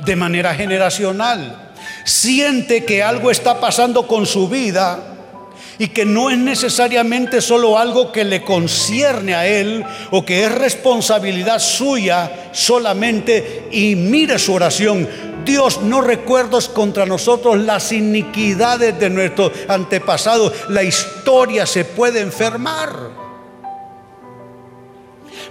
de 0.05 0.17
manera 0.17 0.55
generacional. 0.55 1.70
Siente 2.05 2.85
que 2.85 3.03
algo 3.03 3.31
está 3.31 3.61
pasando 3.61 4.07
con 4.07 4.27
su 4.27 4.49
vida 4.49 5.11
y 5.81 5.89
que 5.89 6.05
no 6.05 6.29
es 6.29 6.37
necesariamente 6.37 7.41
solo 7.41 7.79
algo 7.79 8.13
que 8.13 8.23
le 8.23 8.43
concierne 8.43 9.35
a 9.35 9.47
él 9.47 9.83
o 10.11 10.27
que 10.27 10.45
es 10.45 10.53
responsabilidad 10.53 11.59
suya 11.59 12.51
solamente. 12.53 13.69
Y 13.73 13.97
mire 13.97 14.39
su 14.39 14.53
oración. 14.53 15.09
Dios 15.45 15.81
no 15.81 16.03
recuerdos 16.03 16.69
contra 16.69 17.07
nosotros 17.07 17.59
las 17.59 17.93
iniquidades 17.93 19.01
de 19.01 19.09
nuestros 19.09 19.53
antepasados. 19.69 20.53
La 20.69 20.83
historia 20.83 21.65
se 21.65 21.87
puede 21.87 22.21
enfermar. 22.21 22.91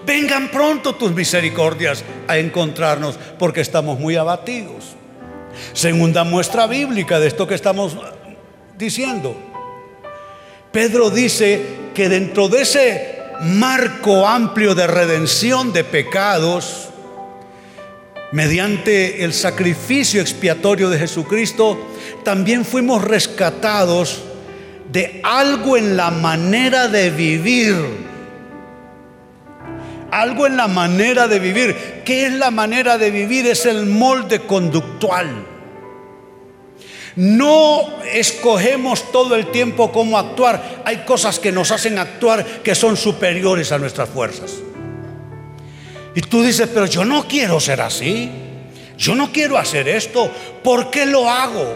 Vengan 0.06 0.50
pronto 0.50 0.94
tus 0.94 1.12
misericordias 1.12 2.04
a 2.28 2.38
encontrarnos 2.38 3.18
porque 3.40 3.62
estamos 3.62 4.00
muy 4.00 4.16
abatidos. 4.16 4.96
Segunda 5.74 6.24
muestra 6.24 6.68
bíblica 6.68 7.20
de 7.20 7.28
esto 7.28 7.48
que 7.48 7.56
estamos 7.56 7.98
diciendo. 8.78 9.36
Pedro 10.72 11.10
dice 11.10 11.62
que 11.94 12.10
dentro 12.10 12.48
de 12.48 12.62
ese 12.62 13.20
marco 13.42 14.28
amplio 14.28 14.76
de 14.76 14.88
redención 14.88 15.74
de 15.74 15.84
pecados, 15.84 16.90
mediante 18.32 19.24
el 19.24 19.34
sacrificio 19.34 20.22
expiatorio 20.22 20.90
de 20.90 21.00
Jesucristo, 21.00 21.80
también 22.24 22.66
fuimos 22.66 23.04
rescatados 23.04 24.24
de 24.92 25.22
algo 25.24 25.78
en 25.78 25.98
la 25.98 26.12
manera 26.12 26.88
de 26.88 27.10
vivir 27.10 28.09
algo 30.12 30.48
en 30.48 30.58
la 30.58 30.68
manera 30.68 31.28
de 31.28 31.40
vivir. 31.40 32.02
¿Qué 32.06 32.26
es 32.26 32.34
la 32.34 32.52
manera 32.52 32.98
de 32.98 33.12
vivir? 33.12 33.48
Es 33.48 33.66
el 33.66 33.86
molde 33.86 34.42
conductual. 34.42 35.46
No 37.16 38.02
escogemos 38.14 39.12
todo 39.12 39.36
el 39.36 39.52
tiempo 39.52 39.92
cómo 39.92 40.18
actuar. 40.18 40.84
Hay 40.86 40.98
cosas 41.00 41.40
que 41.40 41.52
nos 41.52 41.72
hacen 41.72 41.98
actuar 42.00 42.46
que 42.64 42.76
son 42.76 42.96
superiores 42.96 43.72
a 43.72 43.78
nuestras 43.78 44.10
fuerzas. 44.10 44.54
Y 46.16 46.22
tú 46.22 46.42
dices, 46.42 46.70
pero 46.74 46.86
yo 46.86 47.06
no 47.06 47.28
quiero 47.28 47.60
ser 47.60 47.82
así. 47.82 48.30
Yo 48.98 49.16
no 49.16 49.32
quiero 49.32 49.58
hacer 49.58 49.88
esto. 49.88 50.32
¿Por 50.64 50.92
qué 50.92 51.06
lo 51.06 51.30
hago? 51.30 51.76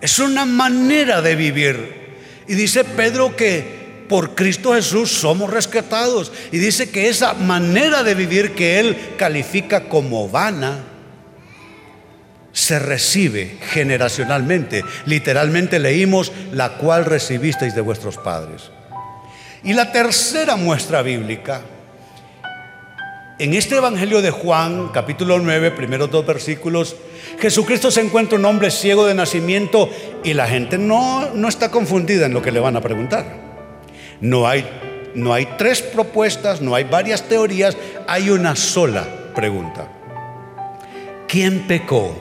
Es 0.00 0.18
una 0.18 0.44
manera 0.44 1.22
de 1.22 1.34
vivir. 1.34 2.06
Y 2.48 2.54
dice 2.54 2.84
Pedro 2.84 3.36
que 3.36 3.85
por 4.08 4.34
Cristo 4.34 4.74
Jesús 4.74 5.10
somos 5.10 5.50
rescatados. 5.50 6.32
Y 6.52 6.58
dice 6.58 6.90
que 6.90 7.08
esa 7.08 7.34
manera 7.34 8.02
de 8.02 8.14
vivir 8.14 8.54
que 8.54 8.80
Él 8.80 8.96
califica 9.16 9.88
como 9.88 10.28
vana, 10.28 10.84
se 12.56 12.78
recibe 12.78 13.58
generacionalmente. 13.70 14.82
Literalmente 15.04 15.78
leímos 15.78 16.32
la 16.52 16.78
cual 16.78 17.04
recibisteis 17.04 17.74
de 17.74 17.82
vuestros 17.82 18.16
padres. 18.16 18.70
Y 19.62 19.74
la 19.74 19.92
tercera 19.92 20.56
muestra 20.56 21.02
bíblica, 21.02 21.60
en 23.38 23.52
este 23.52 23.76
Evangelio 23.76 24.22
de 24.22 24.30
Juan, 24.30 24.88
capítulo 24.88 25.38
9, 25.38 25.72
primeros 25.72 26.10
dos 26.10 26.24
versículos, 26.24 26.96
Jesucristo 27.38 27.90
se 27.90 28.00
encuentra 28.00 28.38
un 28.38 28.46
hombre 28.46 28.70
ciego 28.70 29.04
de 29.06 29.12
nacimiento 29.12 29.90
y 30.24 30.32
la 30.32 30.46
gente 30.46 30.78
no, 30.78 31.34
no 31.34 31.48
está 31.48 31.70
confundida 31.70 32.24
en 32.24 32.32
lo 32.32 32.40
que 32.40 32.52
le 32.52 32.60
van 32.60 32.76
a 32.76 32.80
preguntar. 32.80 33.45
No 34.20 34.46
hay, 34.46 34.66
no 35.14 35.32
hay 35.32 35.46
tres 35.58 35.82
propuestas, 35.82 36.60
no 36.60 36.74
hay 36.74 36.84
varias 36.84 37.22
teorías, 37.22 37.76
hay 38.06 38.30
una 38.30 38.56
sola 38.56 39.06
pregunta. 39.34 39.88
¿Quién 41.28 41.66
pecó? 41.66 42.16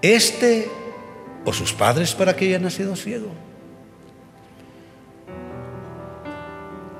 ¿Este 0.00 0.68
o 1.44 1.52
sus 1.52 1.72
padres 1.72 2.14
para 2.14 2.36
que 2.36 2.46
haya 2.46 2.58
nacido 2.58 2.94
ciego? 2.96 3.28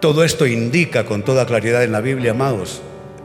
Todo 0.01 0.23
esto 0.23 0.47
indica 0.47 1.05
con 1.05 1.25
toda 1.25 1.47
claridad 1.47 1.83
en 1.83 1.91
la 1.91 2.01
Biblia, 2.01 2.31
amados, 2.31 2.83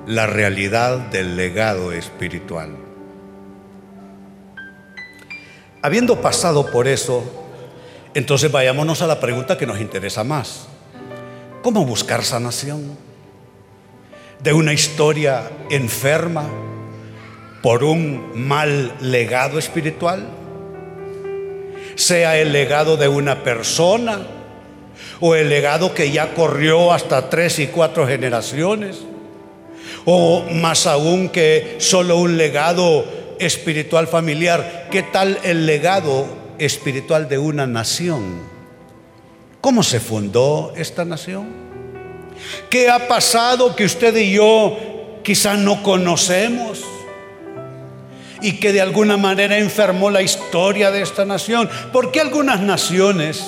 la 0.07 0.25
realidad 0.25 0.97
del 0.97 1.35
legado 1.35 1.91
espiritual. 1.91 2.75
Habiendo 5.83 6.21
pasado 6.21 6.71
por 6.71 6.87
eso, 6.87 7.42
entonces 8.13 8.51
vayámonos 8.51 9.01
a 9.01 9.07
la 9.07 9.19
pregunta 9.19 9.57
que 9.57 9.65
nos 9.65 9.81
interesa 9.81 10.23
más. 10.23 10.67
¿Cómo 11.61 11.85
buscar 11.85 12.23
sanación? 12.23 12.97
De 14.41 14.53
una 14.53 14.73
historia 14.73 15.49
enferma 15.69 16.49
por 17.61 17.83
un 17.83 18.31
mal 18.35 18.93
legado 18.99 19.57
espiritual, 19.57 20.27
sea 21.95 22.37
el 22.37 22.51
legado 22.51 22.97
de 22.97 23.07
una 23.07 23.43
persona 23.43 24.19
o 25.21 25.35
el 25.35 25.49
legado 25.49 25.93
que 25.93 26.11
ya 26.11 26.33
corrió 26.33 26.91
hasta 26.91 27.29
tres 27.29 27.59
y 27.59 27.67
cuatro 27.67 28.05
generaciones, 28.05 28.99
o 30.03 30.43
más 30.51 30.85
aún 30.85 31.29
que 31.29 31.77
solo 31.79 32.17
un 32.17 32.37
legado 32.37 33.05
espiritual 33.39 34.07
familiar. 34.07 34.87
¿Qué 34.91 35.03
tal 35.03 35.39
el 35.43 35.65
legado 35.65 36.42
espiritual 36.57 37.27
de 37.29 37.37
una 37.37 37.67
nación. 37.67 38.41
¿Cómo 39.61 39.83
se 39.83 39.99
fundó 39.99 40.73
esta 40.75 41.05
nación? 41.05 41.47
¿Qué 42.69 42.89
ha 42.89 43.07
pasado 43.07 43.75
que 43.75 43.85
usted 43.85 44.15
y 44.17 44.33
yo 44.33 44.77
quizás 45.23 45.57
no 45.57 45.81
conocemos? 45.83 46.83
Y 48.41 48.59
que 48.59 48.73
de 48.73 48.81
alguna 48.81 49.15
manera 49.15 49.57
enfermó 49.57 50.09
la 50.09 50.21
historia 50.21 50.91
de 50.91 51.01
esta 51.01 51.23
nación. 51.23 51.69
¿Por 51.93 52.11
qué 52.11 52.19
algunas 52.19 52.59
naciones, 52.59 53.41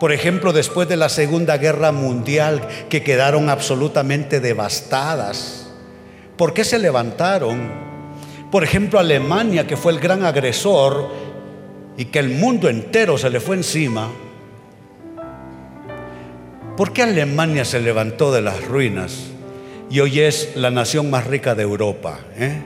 por 0.00 0.12
ejemplo, 0.12 0.52
después 0.52 0.88
de 0.88 0.96
la 0.96 1.10
Segunda 1.10 1.58
Guerra 1.58 1.92
Mundial, 1.92 2.66
que 2.88 3.02
quedaron 3.02 3.50
absolutamente 3.50 4.40
devastadas, 4.40 5.66
¿por 6.38 6.54
qué 6.54 6.64
se 6.64 6.78
levantaron? 6.78 7.70
Por 8.50 8.64
ejemplo, 8.64 8.98
Alemania, 8.98 9.66
que 9.66 9.76
fue 9.76 9.92
el 9.92 10.00
gran 10.00 10.24
agresor, 10.24 11.10
y 11.96 12.06
que 12.06 12.18
el 12.18 12.30
mundo 12.30 12.68
entero 12.68 13.18
se 13.18 13.30
le 13.30 13.40
fue 13.40 13.56
encima, 13.56 14.10
¿por 16.76 16.92
qué 16.92 17.02
Alemania 17.02 17.64
se 17.64 17.80
levantó 17.80 18.32
de 18.32 18.42
las 18.42 18.64
ruinas 18.64 19.28
y 19.90 20.00
hoy 20.00 20.20
es 20.20 20.56
la 20.56 20.70
nación 20.70 21.10
más 21.10 21.26
rica 21.26 21.54
de 21.54 21.62
Europa? 21.62 22.20
Eh? 22.36 22.62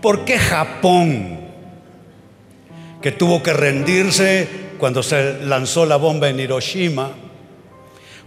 ¿Por 0.00 0.24
qué 0.24 0.38
Japón, 0.38 1.40
que 3.00 3.12
tuvo 3.12 3.42
que 3.42 3.52
rendirse 3.52 4.48
cuando 4.78 5.02
se 5.02 5.44
lanzó 5.44 5.86
la 5.86 5.96
bomba 5.96 6.28
en 6.28 6.40
Hiroshima? 6.40 7.10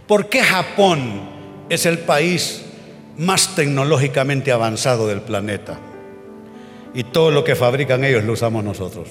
¿Por 0.06 0.28
qué 0.28 0.42
Japón 0.42 1.20
es 1.68 1.86
el 1.86 1.98
país 1.98 2.64
más 3.18 3.54
tecnológicamente 3.54 4.52
avanzado 4.52 5.08
del 5.08 5.20
planeta? 5.20 5.78
Y 6.96 7.04
todo 7.04 7.30
lo 7.30 7.44
que 7.44 7.54
fabrican 7.54 8.02
ellos 8.04 8.24
lo 8.24 8.32
usamos 8.32 8.64
nosotros. 8.64 9.10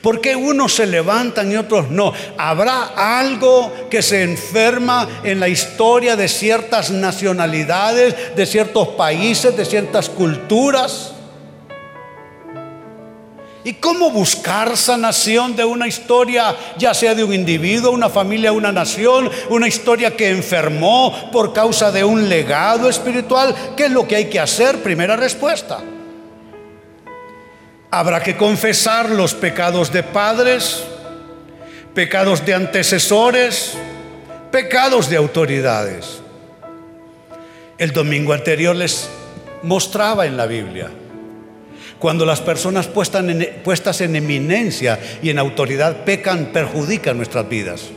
¿Por 0.00 0.22
qué 0.22 0.34
unos 0.34 0.74
se 0.74 0.86
levantan 0.86 1.52
y 1.52 1.56
otros 1.56 1.90
no? 1.90 2.14
¿Habrá 2.38 3.18
algo 3.18 3.70
que 3.90 4.00
se 4.00 4.22
enferma 4.22 5.06
en 5.22 5.38
la 5.38 5.48
historia 5.48 6.16
de 6.16 6.28
ciertas 6.28 6.90
nacionalidades, 6.90 8.34
de 8.34 8.46
ciertos 8.46 8.88
países, 8.88 9.54
de 9.54 9.66
ciertas 9.66 10.08
culturas? 10.08 11.12
¿Y 13.62 13.74
cómo 13.74 14.10
buscar 14.10 14.78
sanación 14.78 15.56
de 15.56 15.64
una 15.66 15.86
historia, 15.86 16.56
ya 16.78 16.94
sea 16.94 17.14
de 17.14 17.22
un 17.22 17.34
individuo, 17.34 17.90
una 17.90 18.08
familia, 18.08 18.52
una 18.52 18.72
nación, 18.72 19.30
una 19.50 19.68
historia 19.68 20.16
que 20.16 20.30
enfermó 20.30 21.30
por 21.30 21.52
causa 21.52 21.92
de 21.92 22.02
un 22.02 22.30
legado 22.30 22.88
espiritual? 22.88 23.54
¿Qué 23.76 23.84
es 23.84 23.90
lo 23.90 24.08
que 24.08 24.16
hay 24.16 24.30
que 24.30 24.40
hacer? 24.40 24.82
Primera 24.82 25.16
respuesta 25.16 25.82
Habrá 27.90 28.20
que 28.22 28.36
confesar 28.36 29.10
los 29.10 29.34
pecados 29.34 29.92
de 29.92 30.02
padres, 30.02 30.84
pecados 31.94 32.44
de 32.44 32.54
antecesores, 32.54 33.74
pecados 34.50 35.08
de 35.08 35.16
autoridades. 35.16 36.20
El 37.78 37.92
domingo 37.92 38.32
anterior 38.32 38.74
les 38.74 39.08
mostraba 39.62 40.26
en 40.26 40.36
la 40.36 40.46
Biblia, 40.46 40.90
cuando 41.98 42.26
las 42.26 42.40
personas 42.40 42.86
puestas 42.86 44.00
en, 44.00 44.16
eminencia 44.16 44.98
y 45.22 45.30
en 45.30 45.38
autoridad 45.38 46.04
pecan, 46.04 46.46
perjudican 46.52 47.16
nuestras 47.16 47.48
vidas. 47.48 47.90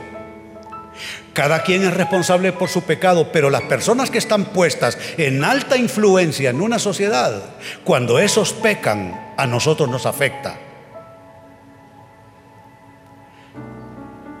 Cada 1.32 1.62
quien 1.62 1.84
es 1.84 1.94
responsable 1.94 2.52
por 2.52 2.68
su 2.68 2.82
pecado, 2.82 3.30
pero 3.32 3.50
las 3.50 3.62
personas 3.62 4.10
que 4.10 4.18
están 4.18 4.46
puestas 4.46 4.98
en 5.16 5.44
alta 5.44 5.76
influencia 5.76 6.50
en 6.50 6.60
una 6.60 6.78
sociedad, 6.78 7.42
cuando 7.84 8.18
esos 8.18 8.52
pecan, 8.52 9.32
a 9.36 9.46
nosotros 9.46 9.88
nos 9.88 10.06
afecta. 10.06 10.58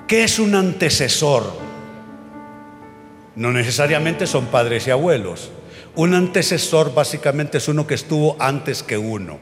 ¿Qué 0.06 0.24
es 0.24 0.40
un 0.40 0.56
antecesor? 0.56 1.44
No 3.36 3.52
necesariamente 3.52 4.26
son 4.26 4.46
padres 4.46 4.88
y 4.88 4.90
abuelos. 4.90 5.52
Un 5.94 6.14
antecesor 6.14 6.92
básicamente 6.92 7.58
es 7.58 7.68
uno 7.68 7.86
que 7.86 7.94
estuvo 7.94 8.36
antes 8.40 8.82
que 8.82 8.98
uno. 8.98 9.38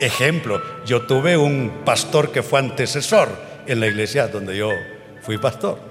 Ejemplo, 0.00 0.62
yo 0.86 1.02
tuve 1.02 1.36
un 1.36 1.82
pastor 1.84 2.32
que 2.32 2.42
fue 2.42 2.58
antecesor 2.58 3.28
en 3.66 3.80
la 3.80 3.86
iglesia 3.86 4.28
donde 4.28 4.56
yo 4.56 4.70
fui 5.20 5.36
pastor. 5.36 5.89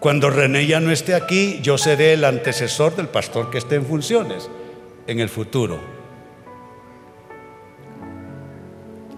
Cuando 0.00 0.30
René 0.30 0.66
ya 0.66 0.78
no 0.78 0.92
esté 0.92 1.14
aquí, 1.14 1.58
yo 1.60 1.76
seré 1.76 2.12
el 2.12 2.24
antecesor 2.24 2.94
del 2.94 3.08
pastor 3.08 3.50
que 3.50 3.58
esté 3.58 3.74
en 3.74 3.84
funciones 3.84 4.48
en 5.08 5.18
el 5.18 5.28
futuro. 5.28 5.80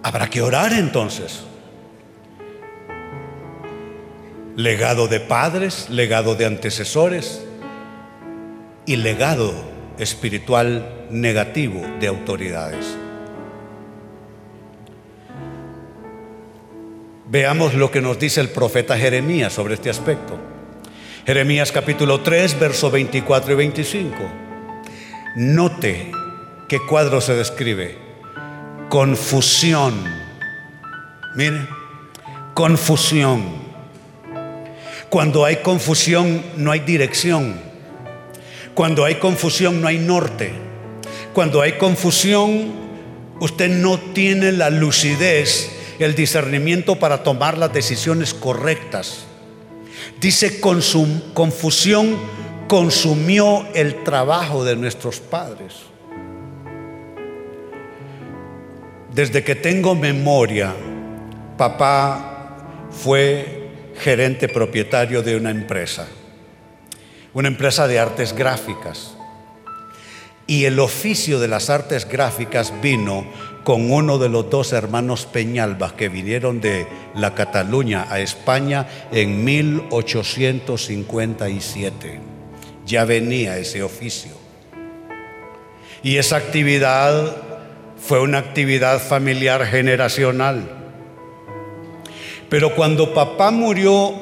Habrá 0.03 0.31
que 0.31 0.41
orar 0.41 0.73
entonces. 0.73 1.45
Legado 4.57 5.07
de 5.07 5.21
padres, 5.21 5.91
legado 5.91 6.35
de 6.35 6.47
antecesores 6.47 7.45
y 8.87 8.97
legado 8.97 9.53
espiritual 9.99 11.07
negativo 11.11 11.83
de 12.01 12.07
autoridades. 12.07 12.97
Veamos 17.29 17.75
lo 17.75 17.91
que 17.91 18.01
nos 18.01 18.19
dice 18.19 18.41
el 18.41 18.49
profeta 18.49 18.97
Jeremías 18.97 19.53
sobre 19.53 19.75
este 19.75 19.91
aspecto. 19.91 20.39
Jeremías 21.27 21.71
capítulo 21.71 22.23
3, 22.23 22.59
verso 22.59 22.91
24 22.91 23.53
y 23.53 23.55
25. 23.55 24.17
Note 25.37 26.11
qué 26.67 26.79
cuadro 26.89 27.21
se 27.21 27.35
describe. 27.35 27.99
Confusión. 28.89 30.03
Mire, 31.37 31.67
confusión. 32.55 33.45
Cuando 35.11 35.45
hay 35.45 35.57
confusión 35.57 36.43
no 36.57 36.73
hay 36.73 36.81
dirección. 36.81 37.61
Cuando 38.73 39.05
hay 39.05 39.17
confusión 39.17 39.83
no 39.83 39.89
hay 39.89 39.99
norte. 39.99 40.53
Cuando 41.35 41.61
hay 41.61 41.73
confusión 41.73 42.73
usted 43.41 43.69
no 43.69 43.99
tiene 43.99 44.53
la 44.53 44.71
lucidez, 44.71 45.71
el 45.99 46.15
discernimiento 46.15 46.99
para 46.99 47.23
tomar 47.23 47.59
las 47.59 47.73
decisiones 47.75 48.33
correctas. 48.33 49.27
Dice, 50.21 50.61
confusión 50.61 52.17
consumió 52.69 53.67
el 53.75 54.05
trabajo 54.05 54.65
de 54.65 54.77
nuestros 54.77 55.19
padres. 55.19 55.75
Desde 59.13 59.43
que 59.43 59.57
tengo 59.57 59.97
memoria, 59.97 60.73
papá 61.57 62.57
fue 62.91 63.69
gerente 63.99 64.49
propietario 64.49 65.23
de 65.23 65.37
una 65.37 65.51
empresa, 65.51 66.07
una 67.35 67.49
empresa 67.49 67.89
de 67.89 67.99
artes 67.99 68.33
gráficas. 68.33 69.17
Y 70.47 70.65
el 70.65 70.79
oficio 70.79 71.39
de 71.39 71.49
las 71.49 71.71
artes 71.71 72.09
gráficas 72.09 72.73
vino 72.81 73.27
con 73.71 73.93
uno 73.93 74.19
de 74.19 74.29
los 74.29 74.51
dos 74.51 74.73
hermanos 74.73 75.27
Peñalbas 75.27 75.93
que 75.93 76.09
vinieron 76.09 76.61
de 76.61 76.89
la 77.15 77.37
Cataluña 77.37 78.09
a 78.11 78.19
España 78.19 78.89
en 79.13 79.45
1857. 79.45 82.19
Ya 82.85 83.05
venía 83.05 83.59
ese 83.59 83.85
oficio. 83.85 84.33
Y 86.03 86.17
esa 86.17 86.35
actividad 86.35 87.37
fue 87.97 88.21
una 88.21 88.39
actividad 88.39 88.99
familiar 88.99 89.65
generacional. 89.65 90.69
Pero 92.49 92.75
cuando 92.75 93.15
papá 93.15 93.53
murió 93.53 94.13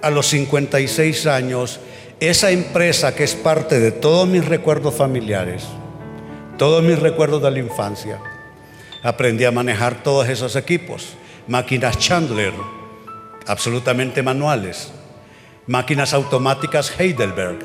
a 0.00 0.08
los 0.08 0.28
56 0.28 1.26
años, 1.26 1.78
esa 2.20 2.50
empresa 2.50 3.14
que 3.14 3.24
es 3.24 3.34
parte 3.34 3.80
de 3.80 3.92
todos 3.92 4.26
mis 4.26 4.46
recuerdos 4.46 4.94
familiares, 4.94 5.64
todos 6.58 6.82
mis 6.82 6.98
recuerdos 6.98 7.42
de 7.42 7.50
la 7.50 7.58
infancia. 7.58 8.20
Aprendí 9.02 9.44
a 9.44 9.50
manejar 9.50 10.02
todos 10.02 10.28
esos 10.28 10.56
equipos. 10.56 11.14
Máquinas 11.46 11.98
Chandler, 11.98 12.52
absolutamente 13.46 14.22
manuales. 14.22 14.92
Máquinas 15.66 16.14
automáticas 16.14 16.92
Heidelberg, 16.98 17.58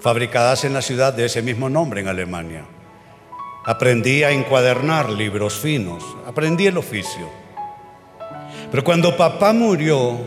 fabricadas 0.00 0.64
en 0.64 0.74
la 0.74 0.82
ciudad 0.82 1.12
de 1.12 1.26
ese 1.26 1.42
mismo 1.42 1.68
nombre 1.68 2.00
en 2.00 2.08
Alemania. 2.08 2.64
Aprendí 3.64 4.22
a 4.22 4.30
encuadernar 4.30 5.10
libros 5.10 5.58
finos. 5.58 6.04
Aprendí 6.24 6.66
el 6.68 6.78
oficio. 6.78 7.28
Pero 8.70 8.84
cuando 8.84 9.16
papá 9.16 9.52
murió, 9.52 10.18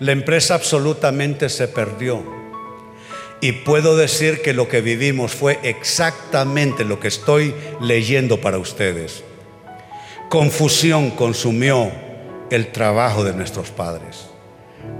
la 0.00 0.12
empresa 0.12 0.54
absolutamente 0.54 1.48
se 1.48 1.66
perdió. 1.66 2.37
Y 3.40 3.52
puedo 3.52 3.96
decir 3.96 4.42
que 4.42 4.52
lo 4.52 4.68
que 4.68 4.80
vivimos 4.80 5.32
fue 5.32 5.60
exactamente 5.62 6.84
lo 6.84 6.98
que 6.98 7.08
estoy 7.08 7.54
leyendo 7.80 8.40
para 8.40 8.58
ustedes. 8.58 9.22
Confusión 10.28 11.10
consumió 11.12 11.90
el 12.50 12.72
trabajo 12.72 13.24
de 13.24 13.32
nuestros 13.32 13.70
padres 13.70 14.26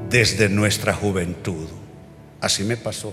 desde 0.08 0.48
nuestra 0.48 0.94
juventud. 0.94 1.68
Así 2.40 2.64
me 2.64 2.76
pasó. 2.76 3.12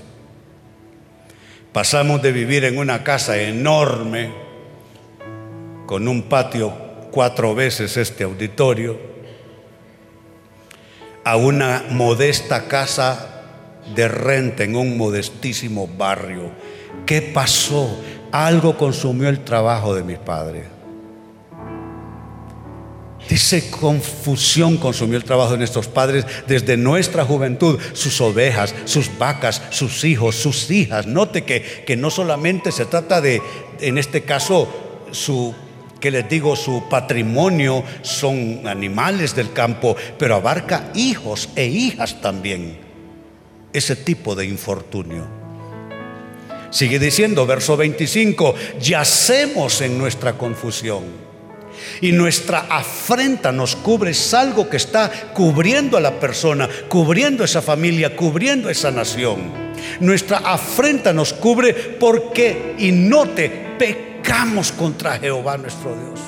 Pasamos 1.74 2.22
de 2.22 2.32
vivir 2.32 2.64
en 2.64 2.78
una 2.78 3.04
casa 3.04 3.38
enorme, 3.38 4.32
con 5.86 6.08
un 6.08 6.24
patio 6.24 6.72
cuatro 7.12 7.54
veces 7.54 7.98
este 7.98 8.24
auditorio, 8.24 8.98
a 11.24 11.36
una 11.36 11.84
modesta 11.90 12.68
casa 12.68 13.35
de 13.94 14.08
renta 14.08 14.64
en 14.64 14.76
un 14.76 14.98
modestísimo 14.98 15.88
barrio. 15.88 16.52
¿Qué 17.06 17.22
pasó? 17.22 18.00
Algo 18.32 18.78
consumió 18.78 19.30
el 19.30 19.44
trabajo 19.44 19.94
de 19.94 20.04
mis 20.04 20.18
padres. 20.18 20.66
Dice 23.30 23.72
confusión 23.72 24.78
consumió 24.78 25.18
el 25.18 25.24
trabajo 25.24 25.54
de 25.54 25.58
nuestros 25.58 25.88
padres 25.88 26.26
desde 26.48 26.78
nuestra 26.78 27.26
juventud, 27.26 27.80
sus 27.94 28.22
ovejas, 28.22 28.76
sus 28.86 29.18
vacas, 29.18 29.64
sus 29.72 30.04
hijos, 30.04 30.36
sus 30.36 30.70
hijas. 30.70 31.08
Note 31.08 31.44
que, 31.44 31.84
que 31.86 31.98
no 31.98 32.12
solamente 32.12 32.72
se 32.72 32.86
trata 32.86 33.22
de, 33.22 33.42
en 33.82 33.98
este 33.98 34.22
caso, 34.24 34.70
su, 35.10 35.56
que 36.00 36.12
les 36.12 36.30
digo, 36.30 36.56
su 36.56 36.84
patrimonio 36.88 37.84
son 38.04 38.68
animales 38.68 39.36
del 39.36 39.54
campo, 39.54 39.96
pero 40.20 40.36
abarca 40.36 40.92
hijos 40.94 41.50
e 41.56 41.66
hijas 41.66 42.22
también 42.22 42.85
ese 43.78 43.96
tipo 43.96 44.36
de 44.36 44.46
infortunio. 44.46 45.26
Sigue 46.72 47.00
diciendo, 47.00 47.46
verso 47.46 47.78
25, 47.78 48.56
yacemos 48.82 49.82
en 49.82 49.98
nuestra 49.98 50.34
confusión. 50.34 51.04
Y 52.02 52.12
nuestra 52.12 52.68
afrenta 52.70 53.52
nos 53.52 53.76
cubre, 53.76 54.12
es 54.12 54.34
algo 54.34 54.70
que 54.70 54.78
está 54.78 55.12
cubriendo 55.34 55.98
a 55.98 56.02
la 56.02 56.20
persona, 56.20 56.68
cubriendo 56.90 57.44
esa 57.44 57.62
familia, 57.62 58.16
cubriendo 58.16 58.70
esa 58.70 58.92
nación. 58.92 59.52
Nuestra 60.00 60.38
afrenta 60.38 61.14
nos 61.14 61.34
cubre 61.34 61.74
porque, 61.74 62.76
y 62.78 62.92
note, 62.92 63.76
pecamos 63.78 64.72
contra 64.72 65.18
Jehová 65.18 65.58
nuestro 65.58 65.96
Dios. 65.96 66.20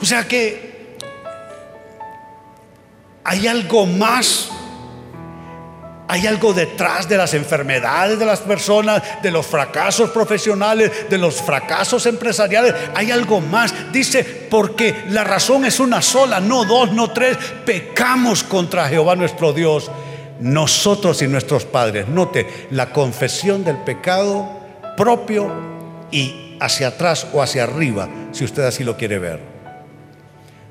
O 0.00 0.04
sea 0.04 0.26
que 0.28 0.96
hay 3.24 3.46
algo 3.46 3.84
más 3.86 4.50
hay 6.10 6.26
algo 6.26 6.54
detrás 6.54 7.06
de 7.06 7.18
las 7.18 7.34
enfermedades 7.34 8.18
de 8.18 8.24
las 8.24 8.40
personas, 8.40 9.02
de 9.22 9.30
los 9.30 9.46
fracasos 9.46 10.08
profesionales, 10.08 10.90
de 11.10 11.18
los 11.18 11.42
fracasos 11.42 12.06
empresariales. 12.06 12.74
Hay 12.94 13.10
algo 13.10 13.42
más. 13.42 13.74
Dice, 13.92 14.24
porque 14.24 15.04
la 15.10 15.22
razón 15.22 15.66
es 15.66 15.78
una 15.80 16.00
sola, 16.00 16.40
no 16.40 16.64
dos, 16.64 16.92
no 16.92 17.10
tres. 17.10 17.36
Pecamos 17.66 18.42
contra 18.42 18.88
Jehová 18.88 19.16
nuestro 19.16 19.52
Dios. 19.52 19.90
Nosotros 20.40 21.20
y 21.20 21.28
nuestros 21.28 21.66
padres. 21.66 22.08
Note, 22.08 22.68
la 22.70 22.90
confesión 22.90 23.62
del 23.62 23.76
pecado 23.76 24.48
propio 24.96 25.52
y 26.10 26.56
hacia 26.58 26.88
atrás 26.88 27.26
o 27.34 27.42
hacia 27.42 27.64
arriba, 27.64 28.08
si 28.32 28.44
usted 28.44 28.64
así 28.64 28.82
lo 28.82 28.96
quiere 28.96 29.18
ver. 29.18 29.40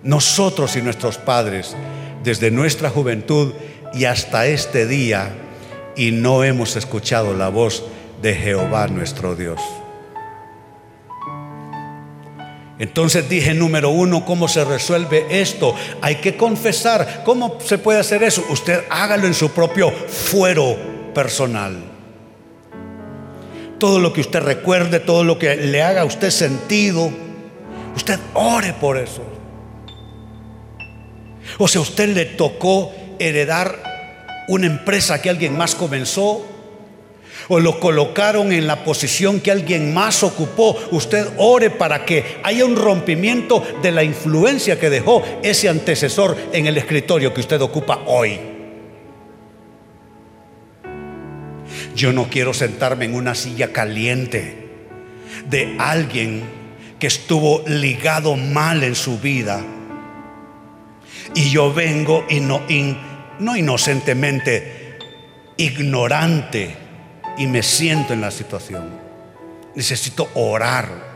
Nosotros 0.02 0.76
y 0.76 0.82
nuestros 0.82 1.17
padres, 1.19 1.76
desde 2.23 2.50
nuestra 2.50 2.89
juventud, 2.89 3.54
y 3.93 4.06
hasta 4.06 4.47
este 4.47 4.86
día 4.86 5.36
y 5.95 6.12
no 6.12 6.43
hemos 6.43 6.76
escuchado 6.76 7.34
la 7.34 7.50
voz 7.50 7.84
de 8.21 8.36
Jehová 8.36 8.88
nuestro 8.88 9.36
Dios. 9.36 9.60
Entonces 12.80 13.28
dije, 13.28 13.56
número 13.56 13.89
uno, 13.89 14.23
¿cómo 14.23 14.47
se 14.47 14.63
resuelve 14.63 15.26
esto? 15.30 15.73
Hay 16.02 16.17
que 16.17 16.38
confesar. 16.38 17.23
¿Cómo 17.26 17.58
se 17.60 17.80
puede 17.80 18.00
hacer 18.00 18.21
eso? 18.21 18.45
Usted 18.50 18.84
hágalo 18.89 19.26
en 19.26 19.34
su 19.34 19.50
propio 19.50 19.91
fuero 19.91 20.78
personal. 21.13 21.76
Todo 23.80 24.00
lo 24.00 24.13
que 24.13 24.21
usted 24.21 24.41
recuerde, 24.41 25.00
todo 25.00 25.23
lo 25.23 25.39
que 25.39 25.56
le 25.56 25.82
haga 25.82 26.02
a 26.02 26.06
usted 26.06 26.30
sentido, 26.30 27.10
usted 27.95 28.19
ore 28.36 28.73
por 28.73 28.97
eso. 28.97 29.23
O 31.58 31.67
sea, 31.67 31.82
usted 31.82 32.10
le 32.10 32.26
tocó 32.26 32.91
heredar 33.19 34.45
una 34.47 34.67
empresa 34.67 35.21
que 35.21 35.30
alguien 35.30 35.58
más 35.58 35.75
comenzó 35.75 36.45
o 37.49 37.60
lo 37.60 37.80
colocaron 37.80 38.51
en 38.51 38.67
la 38.67 38.84
posición 38.84 39.39
que 39.39 39.51
alguien 39.51 39.93
más 39.93 40.23
ocupó, 40.23 40.77
usted 40.91 41.27
ore 41.38 41.69
para 41.69 42.06
que 42.06 42.39
haya 42.43 42.65
un 42.65 42.75
rompimiento 42.75 43.63
de 43.82 43.91
la 43.91 44.03
influencia 44.03 44.80
que 44.80 44.89
dejó 44.89 45.23
ese 45.43 45.69
antecesor 45.69 46.36
en 46.51 46.67
el 46.67 46.77
escritorio 46.77 47.34
que 47.34 47.41
usted 47.41 47.62
ocupa 47.62 48.01
hoy. 48.06 48.39
Yo 51.95 52.12
no 52.12 52.30
quiero 52.30 52.53
sentarme 52.53 53.06
en 53.06 53.15
una 53.15 53.34
silla 53.34 53.71
caliente 53.71 54.67
de 55.49 55.75
alguien 55.80 56.43
que 56.99 57.08
estuvo 57.08 57.63
ligado 57.67 58.36
mal 58.36 58.84
en 58.84 58.95
su 58.95 59.19
vida 59.19 59.63
y 61.34 61.49
yo 61.49 61.73
vengo 61.73 62.25
y 62.30 62.39
no, 62.39 62.62
no 63.39 63.56
inocentemente, 63.56 64.97
ignorante 65.58 66.76
y 67.38 67.47
me 67.47 67.63
siento 67.63 68.13
en 68.13 68.21
la 68.21 68.32
situación. 68.32 68.89
Necesito 69.76 70.30
orar. 70.34 71.08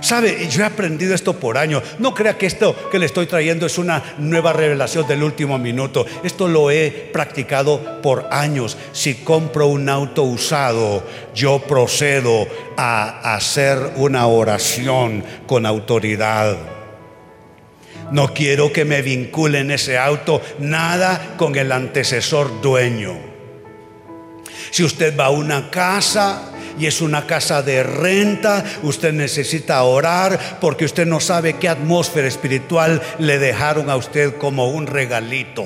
¿Sabe? 0.00 0.48
Yo 0.50 0.62
he 0.62 0.66
aprendido 0.66 1.14
esto 1.14 1.34
por 1.40 1.56
años. 1.56 1.82
No 1.98 2.14
crea 2.14 2.36
que 2.36 2.46
esto 2.46 2.90
que 2.90 2.98
le 2.98 3.06
estoy 3.06 3.26
trayendo 3.26 3.66
es 3.66 3.78
una 3.78 4.02
nueva 4.18 4.52
revelación 4.52 5.06
del 5.08 5.22
último 5.22 5.58
minuto. 5.58 6.06
Esto 6.22 6.48
lo 6.48 6.70
he 6.70 6.90
practicado 7.12 8.02
por 8.02 8.28
años. 8.30 8.76
Si 8.92 9.14
compro 9.16 9.66
un 9.66 9.88
auto 9.88 10.22
usado, 10.24 11.02
yo 11.34 11.60
procedo 11.60 12.46
a 12.76 13.34
hacer 13.34 13.78
una 13.96 14.26
oración 14.26 15.24
con 15.46 15.64
autoridad. 15.64 16.77
No 18.12 18.32
quiero 18.32 18.72
que 18.72 18.84
me 18.84 19.02
vinculen 19.02 19.70
ese 19.70 19.98
auto 19.98 20.40
nada 20.58 21.34
con 21.36 21.56
el 21.56 21.72
antecesor 21.72 22.60
dueño. 22.60 23.18
Si 24.70 24.84
usted 24.84 25.18
va 25.18 25.26
a 25.26 25.30
una 25.30 25.70
casa 25.70 26.52
y 26.78 26.86
es 26.86 27.00
una 27.00 27.26
casa 27.26 27.62
de 27.62 27.82
renta, 27.82 28.64
usted 28.82 29.12
necesita 29.12 29.82
orar 29.82 30.58
porque 30.60 30.84
usted 30.84 31.06
no 31.06 31.20
sabe 31.20 31.54
qué 31.54 31.68
atmósfera 31.68 32.28
espiritual 32.28 33.02
le 33.18 33.38
dejaron 33.38 33.90
a 33.90 33.96
usted 33.96 34.36
como 34.36 34.68
un 34.68 34.86
regalito. 34.86 35.64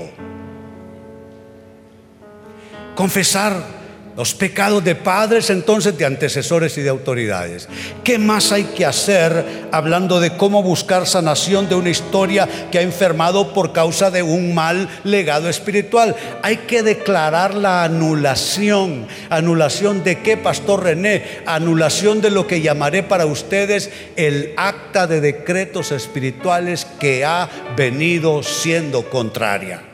Confesar 2.95 3.82
los 4.17 4.35
pecados 4.35 4.85
de 4.85 4.95
padres, 4.95 5.51
entonces 5.51 5.97
de 5.97 6.05
antecesores 6.05 6.77
y 6.79 6.83
de 6.83 6.91
autoridades. 6.91 7.69
¿Qué 8.05 8.19
más 8.19 8.53
hay 8.53 8.65
que 8.65 8.85
hacer 8.85 9.45
hablando 9.71 10.21
de 10.21 10.37
cómo 10.37 10.63
buscar 10.63 11.07
sanación 11.07 11.69
de 11.69 11.75
una 11.75 11.91
historia 11.91 12.49
que 12.71 12.79
ha 12.79 12.83
enfermado 12.83 13.53
por 13.53 13.73
causa 13.73 14.11
de 14.11 14.23
un 14.23 14.55
mal 14.55 14.89
legado 15.05 15.49
espiritual? 15.49 16.15
Hay 16.43 16.59
que 16.59 16.83
declarar 16.83 17.55
la 17.55 17.85
anulación. 17.85 19.07
¿Anulación 19.31 20.05
de 20.05 20.21
qué, 20.21 20.37
Pastor 20.37 20.85
René? 20.85 21.41
Anulación 21.47 22.21
de 22.21 22.31
lo 22.31 22.47
que 22.47 22.61
llamaré 22.61 23.03
para 23.03 23.27
ustedes 23.27 23.91
el 24.17 24.53
acta 24.57 25.07
de 25.07 25.21
decretos 25.21 25.93
espirituales 25.93 26.87
que 27.01 27.25
ha 27.25 27.49
venido 27.77 28.43
siendo 28.43 29.09
contraria. 29.09 29.92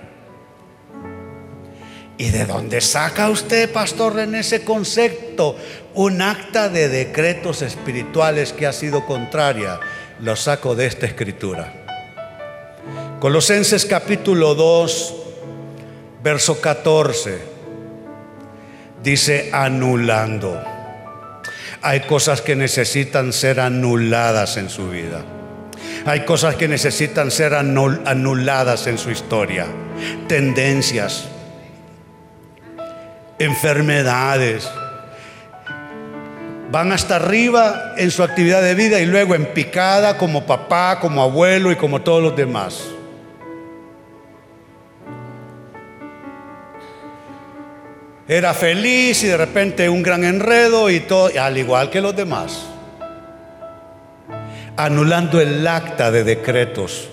¿Y 2.20 2.30
de 2.30 2.46
dónde 2.46 2.80
saca 2.80 3.30
usted, 3.30 3.70
pastor, 3.70 4.18
en 4.18 4.34
ese 4.34 4.64
concepto 4.64 5.56
un 5.94 6.20
acta 6.20 6.68
de 6.68 6.88
decretos 6.88 7.62
espirituales 7.62 8.52
que 8.52 8.66
ha 8.66 8.72
sido 8.72 9.06
contraria? 9.06 9.78
Lo 10.20 10.34
saco 10.34 10.74
de 10.74 10.86
esta 10.86 11.06
escritura. 11.06 11.72
Colosenses 13.20 13.86
capítulo 13.86 14.56
2, 14.56 15.14
verso 16.20 16.60
14, 16.60 17.38
dice 19.00 19.50
anulando. 19.52 20.60
Hay 21.82 22.00
cosas 22.00 22.40
que 22.40 22.56
necesitan 22.56 23.32
ser 23.32 23.60
anuladas 23.60 24.56
en 24.56 24.70
su 24.70 24.90
vida. 24.90 25.24
Hay 26.04 26.24
cosas 26.24 26.56
que 26.56 26.66
necesitan 26.66 27.30
ser 27.30 27.54
anuladas 27.54 28.88
en 28.88 28.98
su 28.98 29.12
historia. 29.12 29.66
Tendencias 30.26 31.28
enfermedades. 33.38 34.68
Van 36.70 36.92
hasta 36.92 37.16
arriba 37.16 37.94
en 37.96 38.10
su 38.10 38.22
actividad 38.22 38.62
de 38.62 38.74
vida 38.74 39.00
y 39.00 39.06
luego 39.06 39.34
en 39.34 39.46
picada 39.46 40.18
como 40.18 40.44
papá, 40.44 40.98
como 41.00 41.22
abuelo 41.22 41.72
y 41.72 41.76
como 41.76 42.02
todos 42.02 42.22
los 42.22 42.36
demás. 42.36 42.84
Era 48.28 48.52
feliz 48.52 49.24
y 49.24 49.28
de 49.28 49.38
repente 49.38 49.88
un 49.88 50.02
gran 50.02 50.22
enredo 50.22 50.90
y 50.90 51.00
todo, 51.00 51.30
al 51.40 51.56
igual 51.56 51.88
que 51.88 52.02
los 52.02 52.14
demás. 52.14 52.66
Anulando 54.76 55.40
el 55.40 55.66
acta 55.66 56.10
de 56.10 56.24
decretos 56.24 57.08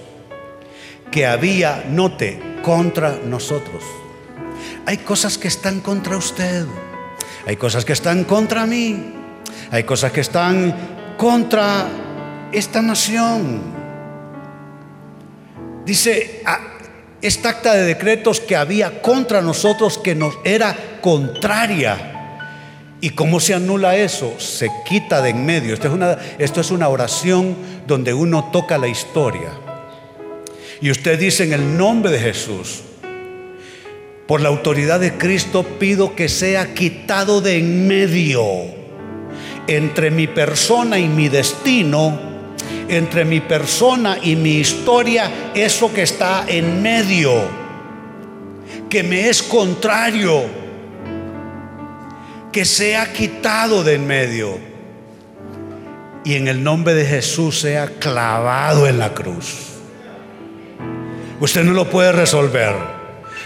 que 1.10 1.26
había, 1.26 1.86
note, 1.88 2.42
contra 2.62 3.18
nosotros. 3.24 3.82
Hay 4.86 4.98
cosas 4.98 5.38
que 5.38 5.48
están 5.48 5.80
contra 5.80 6.16
usted. 6.16 6.66
Hay 7.48 7.56
cosas 7.56 7.86
que 7.86 7.94
están 7.94 8.24
contra 8.24 8.66
mí. 8.66 9.14
Hay 9.72 9.84
cosas 9.84 10.12
que 10.12 10.22
están 10.22 11.16
contra 11.18 11.88
esta 12.52 12.82
nación. 12.82 13.62
Dice, 15.86 16.42
ah, 16.46 16.60
esta 17.22 17.50
acta 17.50 17.74
de 17.74 17.84
decretos 17.84 18.40
que 18.40 18.56
había 18.56 19.02
contra 19.02 19.42
nosotros 19.42 19.98
que 19.98 20.14
nos 20.14 20.36
era 20.44 21.00
contraria. 21.02 22.12
¿Y 23.02 23.12
cómo 23.12 23.40
se 23.40 23.54
anula 23.54 23.96
eso? 23.96 24.40
Se 24.40 24.70
quita 24.88 25.22
de 25.22 25.32
en 25.32 25.46
medio. 25.46 25.74
Esto 25.74 25.88
es 25.88 25.94
una, 25.94 26.18
esto 26.38 26.62
es 26.62 26.72
una 26.72 26.90
oración 26.90 27.56
donde 27.88 28.14
uno 28.14 28.50
toca 28.52 28.78
la 28.78 28.88
historia. 28.88 29.50
Y 30.82 30.92
usted 30.92 31.20
dice 31.20 31.44
en 31.44 31.54
el 31.54 31.78
nombre 31.78 32.12
de 32.12 32.20
Jesús, 32.20 32.84
por 34.28 34.42
la 34.42 34.50
autoridad 34.50 35.00
de 35.00 35.14
Cristo 35.14 35.64
pido 35.80 36.16
que 36.16 36.30
sea 36.30 36.74
quitado 36.74 37.42
de 37.42 37.58
en 37.58 37.88
medio 37.88 38.44
entre 39.68 40.12
mi 40.12 40.28
persona 40.28 41.00
y 41.00 41.08
mi 41.08 41.30
destino, 41.30 42.20
entre 42.88 43.26
mi 43.26 43.40
persona 43.40 44.18
y 44.22 44.36
mi 44.36 44.58
historia, 44.58 45.52
eso 45.54 45.94
que 45.94 46.04
está 46.04 46.46
en 46.48 46.82
medio, 46.82 47.34
que 48.90 49.04
me 49.04 49.30
es 49.30 49.42
contrario, 49.42 50.44
que 52.52 52.66
sea 52.66 53.12
quitado 53.12 53.84
de 53.84 53.96
en 53.96 54.08
medio 54.08 54.58
y 56.24 56.36
en 56.36 56.48
el 56.48 56.64
nombre 56.64 56.94
de 56.94 57.06
Jesús 57.06 57.60
sea 57.60 57.88
clavado 58.00 58.88
en 58.88 58.98
la 58.98 59.14
cruz. 59.14 59.74
Usted 61.40 61.64
no 61.64 61.74
lo 61.74 61.90
puede 61.90 62.12
resolver. 62.12 62.95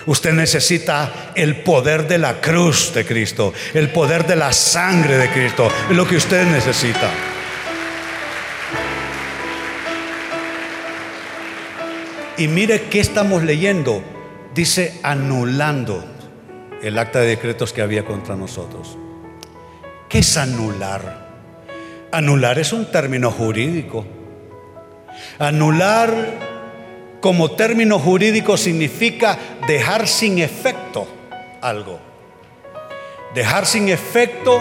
Usted 0.05 0.33
necesita 0.33 1.31
el 1.35 1.57
poder 1.57 2.07
de 2.07 2.17
la 2.17 2.41
cruz 2.41 2.93
de 2.93 3.05
Cristo, 3.05 3.53
el 3.73 3.89
poder 3.89 4.25
de 4.25 4.35
la 4.35 4.53
sangre 4.53 5.17
de 5.17 5.29
Cristo, 5.29 5.71
es 5.89 5.95
lo 5.95 6.07
que 6.07 6.15
usted 6.15 6.45
necesita. 6.47 7.09
Y 12.37 12.47
mire 12.47 12.83
qué 12.83 13.01
estamos 13.01 13.43
leyendo. 13.43 14.01
Dice 14.55 14.99
anulando 15.03 16.03
el 16.81 16.97
acta 16.97 17.19
de 17.19 17.27
decretos 17.27 17.73
que 17.73 17.81
había 17.81 18.05
contra 18.05 18.35
nosotros. 18.35 18.97
¿Qué 20.07 20.19
es 20.19 20.37
anular? 20.37 21.27
Anular 22.11 22.57
es 22.57 22.71
un 22.71 22.89
término 22.91 23.29
jurídico. 23.29 24.05
Anular 25.37 26.09
como 27.21 27.51
término 27.51 27.99
jurídico 27.99 28.57
significa 28.57 29.37
dejar 29.67 30.07
sin 30.07 30.39
efecto 30.39 31.07
algo. 31.61 31.99
Dejar 33.33 33.65
sin 33.65 33.89
efecto 33.89 34.59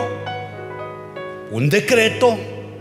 un 1.50 1.68
decreto, 1.68 2.36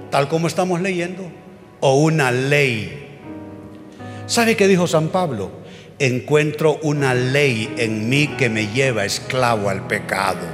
tal 0.09 0.27
como 0.27 0.47
estamos 0.47 0.81
leyendo, 0.81 1.31
o 1.79 1.95
una 1.95 2.31
ley. 2.31 3.19
¿Sabe 4.25 4.57
qué 4.57 4.67
dijo 4.67 4.87
San 4.87 5.09
Pablo? 5.09 5.51
Encuentro 5.99 6.77
una 6.81 7.13
ley 7.13 7.73
en 7.77 8.09
mí 8.09 8.27
que 8.37 8.49
me 8.49 8.67
lleva 8.67 9.05
esclavo 9.05 9.69
al 9.69 9.87
pecado. 9.87 10.45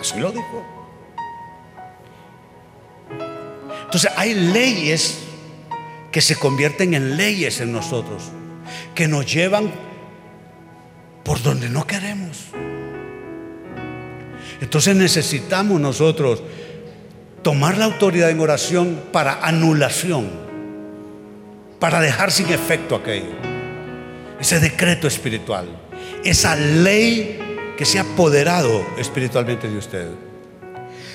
Así 0.00 0.18
lo 0.18 0.32
dijo. 0.32 0.66
Entonces 3.84 4.10
hay 4.16 4.34
leyes 4.34 5.18
que 6.12 6.20
se 6.20 6.36
convierten 6.36 6.92
en 6.92 7.16
leyes 7.16 7.60
en 7.60 7.72
nosotros, 7.72 8.24
que 8.94 9.08
nos 9.08 9.32
llevan 9.32 9.72
por 11.24 11.42
donde 11.42 11.70
no 11.70 11.86
queremos. 11.86 12.48
Entonces 14.60 14.94
necesitamos 14.94 15.80
nosotros 15.80 16.42
tomar 17.42 17.78
la 17.78 17.86
autoridad 17.86 18.30
en 18.30 18.40
oración 18.40 19.00
para 19.10 19.40
anulación, 19.40 20.30
para 21.80 22.00
dejar 22.00 22.30
sin 22.30 22.50
efecto 22.50 22.94
aquello, 22.94 23.32
ese 24.38 24.60
decreto 24.60 25.08
espiritual, 25.08 25.66
esa 26.22 26.54
ley 26.54 27.38
que 27.78 27.86
se 27.86 27.98
ha 27.98 28.02
apoderado 28.02 28.86
espiritualmente 28.98 29.68
de 29.68 29.78
usted. 29.78 30.08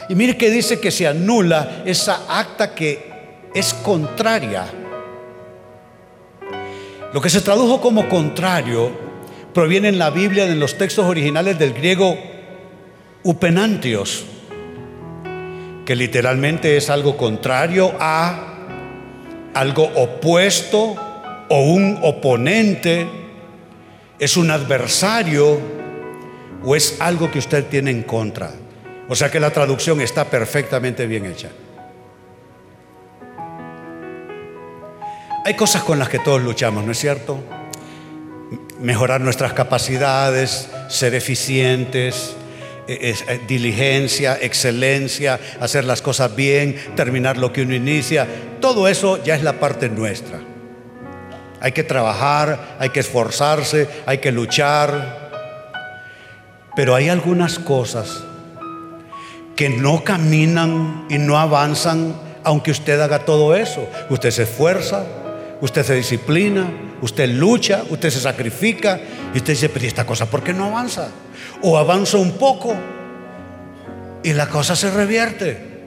Y 0.10 0.16
mire 0.16 0.38
que 0.38 0.50
dice 0.50 0.80
que 0.80 0.90
se 0.90 1.06
anula 1.08 1.84
esa 1.86 2.26
acta 2.40 2.74
que 2.74 3.12
es 3.54 3.74
contraria 3.76 4.66
lo 7.13 7.22
que 7.22 7.30
se 7.30 7.41
tradujo 7.41 7.82
como 7.82 8.10
contrario 8.10 8.91
proviene 9.54 9.88
en 9.88 9.98
la 9.98 10.10
Biblia, 10.10 10.46
en 10.46 10.60
los 10.60 10.78
textos 10.78 11.06
originales 11.06 11.58
del 11.58 11.74
griego 11.74 12.17
upenantios, 13.24 14.26
que 15.86 15.96
literalmente 15.96 16.78
es 16.78 16.89
algo 16.89 17.17
contrario 17.17 17.93
a, 18.00 18.54
algo 19.54 19.89
opuesto 19.96 20.96
o 21.50 21.62
un 21.62 21.98
oponente, 22.04 23.08
es 24.20 24.38
un 24.38 24.52
adversario 24.52 25.60
o 26.63 26.76
es 26.76 26.98
algo 27.00 27.32
que 27.32 27.39
usted 27.39 27.65
tiene 27.65 27.91
en 27.91 28.04
contra. 28.04 28.52
O 29.10 29.15
sea 29.15 29.32
que 29.32 29.39
la 29.39 29.52
traducción 29.52 30.02
está 30.02 30.26
perfectamente 30.26 31.08
bien 31.08 31.26
hecha. 31.26 31.50
Hay 35.48 35.54
cosas 35.54 35.82
con 35.84 35.98
las 35.98 36.10
que 36.10 36.20
todos 36.20 36.42
luchamos, 36.42 36.84
¿no 36.84 36.92
es 36.92 37.00
cierto? 37.00 37.40
Mejorar 38.82 39.22
nuestras 39.22 39.54
capacidades, 39.54 40.68
ser 40.90 41.16
eficientes, 41.16 42.36
e, 42.86 43.16
eh, 43.18 43.40
diligencia, 43.48 44.38
excelencia, 44.42 45.40
hacer 45.62 45.86
las 45.86 46.02
cosas 46.02 46.36
bien, 46.36 46.76
terminar 46.98 47.38
lo 47.38 47.54
que 47.54 47.62
uno 47.62 47.74
inicia. 47.74 48.28
Todo 48.60 48.90
eso 48.90 49.24
ya 49.24 49.36
es 49.36 49.42
la 49.42 49.54
parte 49.54 49.88
nuestra. 49.88 50.42
Hay 51.62 51.72
que 51.72 51.86
trabajar, 51.86 52.76
hay 52.78 52.90
que 52.90 53.00
esforzarse, 53.00 53.88
hay 54.06 54.18
que 54.18 54.34
luchar. 54.34 55.32
Pero 56.76 56.94
hay 56.94 57.08
algunas 57.08 57.58
cosas 57.58 58.22
que 59.56 59.70
no 59.70 60.04
caminan 60.04 61.06
y 61.10 61.18
no 61.18 61.40
avanzan 61.40 62.28
aunque 62.44 62.72
usted 62.72 63.00
haga 63.00 63.20
todo 63.20 63.56
eso. 63.56 63.88
Usted 64.10 64.32
se 64.32 64.44
esfuerza, 64.44 65.06
usted 65.62 65.84
se 65.84 65.96
disciplina, 65.96 66.70
usted 67.02 67.30
lucha, 67.30 67.84
usted 67.89 68.10
se 68.10 68.20
sacrifica 68.20 69.00
y 69.34 69.38
usted 69.38 69.54
dice, 69.54 69.70
pero 69.70 69.86
esta 69.86 70.06
cosa 70.06 70.30
por 70.30 70.43
qué 70.43 70.54
no 70.54 70.65
avanza? 70.65 71.10
O 71.62 71.78
avanza 71.78 72.17
un 72.17 72.34
poco 72.34 72.76
y 74.24 74.34
la 74.34 74.48
cosa 74.48 74.76
se 74.76 74.91
revierte. 74.91 75.78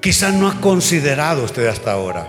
Quizás 0.00 0.34
no 0.34 0.48
ha 0.48 0.60
considerado 0.60 1.44
usted 1.44 1.66
hasta 1.66 1.92
ahora 1.92 2.26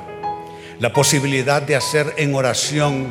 la 0.79 0.91
posibilidad 0.91 1.61
de 1.61 1.75
hacer 1.75 2.13
en 2.17 2.33
oración 2.33 3.07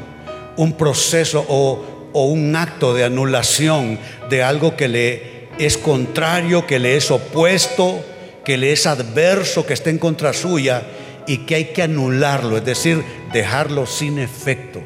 un 0.57 0.73
proceso 0.73 1.45
o, 1.49 2.11
o 2.13 2.25
un 2.27 2.57
acto 2.57 2.93
de 2.93 3.05
anulación 3.05 3.99
de 4.29 4.43
algo 4.43 4.77
que 4.77 4.89
le 4.89 5.49
es 5.59 5.79
contrario, 5.79 6.67
que 6.67 6.79
le 6.79 6.97
es 6.97 7.11
opuesto, 7.11 8.05
que 8.45 8.57
le 8.57 8.73
es 8.73 8.87
adverso, 8.87 9.65
que 9.65 9.75
está 9.75 9.91
en 9.91 9.99
contra 9.99 10.33
suya 10.33 10.83
y 11.31 11.39
que 11.47 11.55
hay 11.55 11.65
que 11.67 11.85
anularlo, 11.85 12.57
es 12.57 12.65
decir, 12.65 13.05
dejarlo 13.33 13.87
sin 13.87 14.19
efecto. 14.19 14.83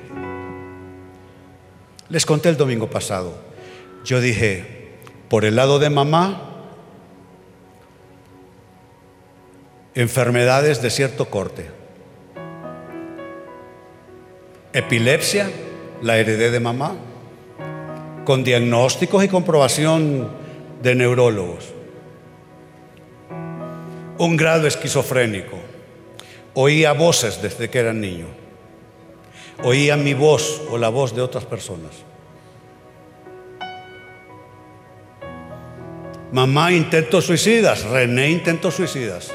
Les 2.11 2.26
conté 2.26 2.50
el 2.50 2.59
domingo 2.59 2.90
pasado. 2.90 3.33
Yo 4.04 4.20
dije, 4.20 4.90
por 5.30 5.46
el 5.46 5.57
lado 5.57 5.78
de 5.78 5.88
mamá, 5.88 6.50
enfermedades 9.94 10.83
de 10.83 10.90
cierto 10.90 11.30
corte. 11.30 11.70
Epilepsia, 14.74 15.50
la 16.02 16.18
heredé 16.18 16.50
de 16.50 16.61
mamá, 16.61 16.94
con 18.26 18.44
diagnósticos 18.44 19.24
y 19.24 19.28
comprobación 19.28 20.28
de 20.83 20.94
neurólogos. 20.94 21.72
Un 24.18 24.37
grado 24.37 24.66
esquizofrénico 24.66 25.63
Oía 26.54 26.92
voces 26.92 27.42
desde 27.42 27.68
que 27.68 27.80
era 27.80 27.92
niño. 27.92 28.26
Oía 29.64 29.96
mi 29.96 30.14
voz 30.14 30.62
o 30.70 30.78
la 30.78 30.88
voz 30.88 31.14
de 31.14 31.22
otras 31.22 31.44
personas. 31.44 31.90
Mamá 36.32 36.72
intentó 36.72 37.20
suicidas, 37.20 37.84
René 37.84 38.30
intentó 38.30 38.70
suicidas. 38.70 39.32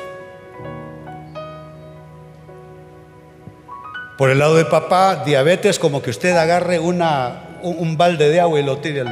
Por 4.18 4.30
el 4.30 4.40
lado 4.40 4.56
de 4.56 4.66
papá, 4.66 5.24
diabetes 5.24 5.80
como 5.80 6.02
que 6.02 6.10
usted 6.10 6.36
agarre 6.36 6.78
una, 6.78 7.60
un, 7.62 7.96
balde 7.96 8.28
de 8.28 8.42
agua 8.42 8.60
y 8.60 8.64
lo 8.64 8.80
tire 8.80 9.06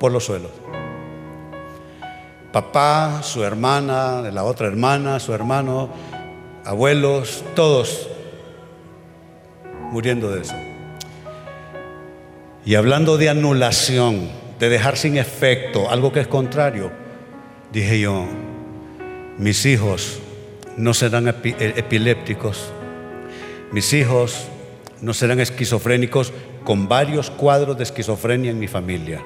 por 0.00 0.10
los 0.10 0.24
suelos. 0.24 0.50
Papá, 2.52 3.20
su 3.22 3.44
hermana, 3.44 4.22
la 4.32 4.42
otra 4.42 4.66
hermana, 4.66 5.20
su 5.20 5.32
hermano, 5.32 5.88
abuelos, 6.66 7.44
todos 7.54 8.08
muriendo 9.92 10.30
de 10.30 10.42
eso. 10.42 10.56
Y 12.64 12.74
hablando 12.74 13.16
de 13.16 13.28
anulación, 13.28 14.28
de 14.58 14.68
dejar 14.68 14.96
sin 14.96 15.16
efecto 15.16 15.88
algo 15.88 16.12
que 16.12 16.20
es 16.20 16.26
contrario, 16.26 16.90
dije 17.72 18.00
yo, 18.00 18.26
mis 19.38 19.64
hijos 19.64 20.18
no 20.76 20.92
serán 20.92 21.28
eh, 21.28 21.34
epilépticos, 21.76 22.72
mis 23.70 23.92
hijos 23.92 24.48
no 25.00 25.14
serán 25.14 25.38
esquizofrénicos 25.38 26.32
con 26.64 26.88
varios 26.88 27.30
cuadros 27.30 27.76
de 27.76 27.84
esquizofrenia 27.84 28.50
en 28.50 28.58
mi 28.58 28.66
familia, 28.66 29.22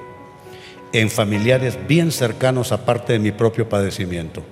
en 0.93 1.09
familiares 1.09 1.79
bien 1.89 2.13
cercanos 2.13 2.71
aparte 2.71 3.15
de 3.15 3.19
mi 3.19 3.33
propio 3.33 3.67
padecimiento. 3.67 4.43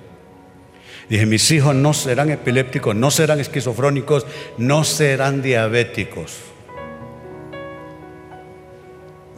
Dije, 1.09 1.25
mis 1.25 1.49
hijos 1.49 1.73
no 1.73 1.93
serán 1.93 2.29
epilépticos, 2.29 2.95
no 2.95 3.09
serán 3.09 3.39
esquizofrónicos, 3.39 4.27
no 4.59 4.83
serán 4.83 5.41
diabéticos. 5.41 6.37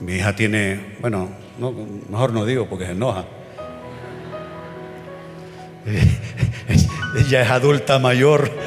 Mi 0.02 0.16
hija 0.16 0.36
tiene, 0.36 0.98
bueno, 1.00 1.30
mejor 2.10 2.34
no 2.34 2.46
digo 2.46 2.68
porque 2.68 2.88
se 2.88 2.92
enoja. 2.92 3.26
Ella 7.18 7.42
es 7.42 7.50
adulta 7.50 8.00
mayor. 8.00 8.52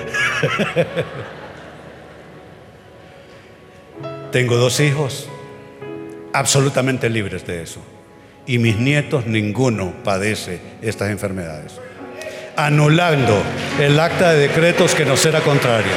Tengo 4.32 4.56
dos 4.56 4.80
hijos 4.80 5.28
absolutamente 6.32 7.10
libres 7.10 7.46
de 7.46 7.62
eso. 7.62 7.80
y 8.46 8.58
mis 8.58 8.78
nietos 8.78 9.26
ninguno 9.26 9.94
padece 10.04 10.60
estas 10.82 11.10
enfermedades. 11.10 11.80
Anulando 12.56 13.42
el 13.80 13.98
acta 13.98 14.32
de 14.32 14.48
decretos 14.48 14.94
que 14.94 15.04
nos 15.04 15.24
era 15.26 15.40
contraria. 15.40 15.92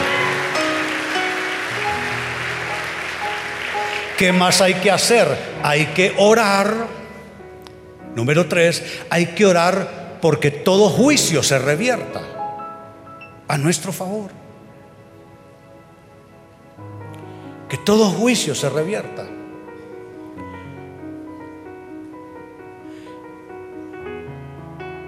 ¿Qué 4.17 4.31
más 4.31 4.61
hay 4.61 4.73
que 4.75 4.89
hacer? 4.89 5.27
Hay 5.61 5.87
que 5.87 6.15
orar. 6.17 6.87
Número 8.15 8.47
tres, 8.47 9.01
hay 9.11 9.27
que 9.27 9.45
orar 9.45 10.17
porque 10.19 10.49
todo 10.49 10.89
juicio 10.89 11.43
se 11.43 11.59
revierta 11.59 12.21
a 13.47 13.57
nuestro 13.59 13.93
favor. 13.93 14.31
Que 17.69 17.77
todo 17.77 18.09
juicio 18.09 18.55
se 18.55 18.69
revierta. 18.69 19.36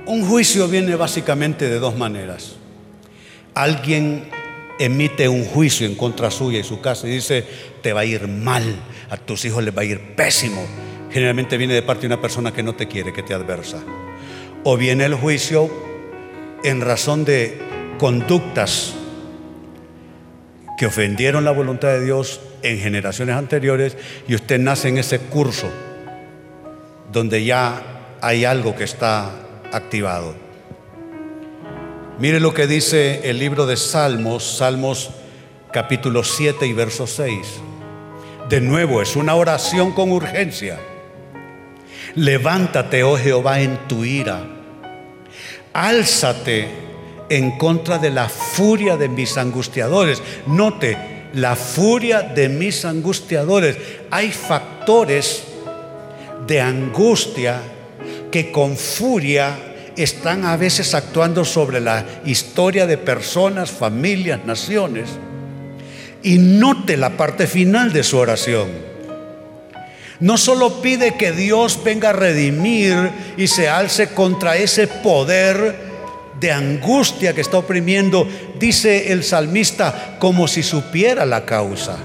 Un 0.09 0.25
juicio 0.25 0.67
viene 0.67 0.95
básicamente 0.95 1.69
de 1.69 1.77
dos 1.77 1.95
maneras. 1.95 2.55
Alguien 3.53 4.23
emite 4.79 5.29
un 5.29 5.45
juicio 5.45 5.85
en 5.85 5.93
contra 5.93 6.31
suya 6.31 6.57
y 6.57 6.63
su 6.63 6.81
casa 6.81 7.07
y 7.07 7.11
dice, 7.11 7.45
te 7.83 7.93
va 7.93 7.99
a 7.99 8.05
ir 8.05 8.27
mal, 8.27 8.63
a 9.11 9.17
tus 9.17 9.45
hijos 9.45 9.63
les 9.63 9.77
va 9.77 9.83
a 9.83 9.85
ir 9.85 10.15
pésimo. 10.15 10.65
Generalmente 11.11 11.57
viene 11.57 11.75
de 11.75 11.83
parte 11.83 12.01
de 12.01 12.07
una 12.07 12.19
persona 12.19 12.51
que 12.51 12.63
no 12.63 12.73
te 12.73 12.87
quiere, 12.87 13.13
que 13.13 13.21
te 13.21 13.35
adversa. 13.35 13.83
O 14.63 14.77
viene 14.77 15.05
el 15.05 15.13
juicio 15.13 15.69
en 16.63 16.81
razón 16.81 17.23
de 17.23 17.59
conductas 17.99 18.95
que 20.79 20.87
ofendieron 20.87 21.45
la 21.45 21.51
voluntad 21.51 21.89
de 21.89 22.03
Dios 22.03 22.41
en 22.63 22.79
generaciones 22.79 23.35
anteriores 23.35 23.95
y 24.27 24.33
usted 24.33 24.59
nace 24.59 24.87
en 24.87 24.97
ese 24.97 25.19
curso 25.19 25.69
donde 27.11 27.43
ya 27.43 28.17
hay 28.21 28.43
algo 28.43 28.75
que 28.75 28.85
está 28.85 29.45
activado. 29.71 30.35
Mire 32.19 32.39
lo 32.39 32.53
que 32.53 32.67
dice 32.67 33.29
el 33.29 33.39
libro 33.39 33.65
de 33.65 33.77
Salmos, 33.77 34.57
Salmos 34.57 35.11
capítulo 35.71 36.23
7 36.23 36.67
y 36.67 36.73
verso 36.73 37.07
6. 37.07 37.39
De 38.49 38.59
nuevo, 38.59 39.01
es 39.01 39.15
una 39.15 39.35
oración 39.35 39.93
con 39.93 40.11
urgencia. 40.11 40.79
Levántate, 42.15 43.03
oh 43.03 43.17
Jehová, 43.17 43.61
en 43.61 43.77
tu 43.87 44.03
ira. 44.03 44.43
Álzate 45.71 46.67
en 47.29 47.57
contra 47.57 47.99
de 47.99 48.09
la 48.09 48.27
furia 48.27 48.97
de 48.97 49.07
mis 49.07 49.37
angustiadores. 49.37 50.21
Note, 50.47 50.97
la 51.33 51.55
furia 51.55 52.21
de 52.21 52.49
mis 52.49 52.83
angustiadores. 52.85 53.77
Hay 54.09 54.31
factores 54.31 55.43
de 56.47 56.59
angustia 56.59 57.61
que 58.31 58.51
con 58.51 58.77
furia 58.77 59.57
están 59.95 60.45
a 60.45 60.55
veces 60.57 60.93
actuando 60.93 61.43
sobre 61.43 61.79
la 61.79 62.05
historia 62.25 62.87
de 62.87 62.97
personas, 62.97 63.71
familias, 63.71 64.45
naciones. 64.45 65.09
Y 66.21 66.37
note 66.37 66.97
la 66.97 67.11
parte 67.11 67.47
final 67.47 67.93
de 67.93 68.03
su 68.03 68.17
oración. 68.17 68.67
No 70.19 70.37
solo 70.37 70.81
pide 70.81 71.15
que 71.15 71.31
Dios 71.31 71.81
venga 71.83 72.09
a 72.09 72.13
redimir 72.13 73.09
y 73.37 73.47
se 73.47 73.69
alce 73.69 74.09
contra 74.09 74.57
ese 74.57 74.87
poder 74.87 75.89
de 76.39 76.51
angustia 76.51 77.33
que 77.33 77.41
está 77.41 77.57
oprimiendo, 77.57 78.27
dice 78.59 79.11
el 79.11 79.23
salmista, 79.23 80.17
como 80.19 80.47
si 80.47 80.63
supiera 80.63 81.25
la 81.25 81.45
causa 81.45 81.97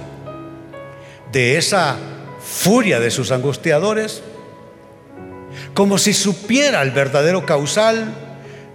de 1.32 1.58
esa 1.58 1.96
furia 2.40 3.00
de 3.00 3.10
sus 3.10 3.32
angustiadores 3.32 4.22
como 5.74 5.98
si 5.98 6.14
supiera 6.14 6.82
el 6.82 6.92
verdadero 6.92 7.44
causal, 7.44 8.14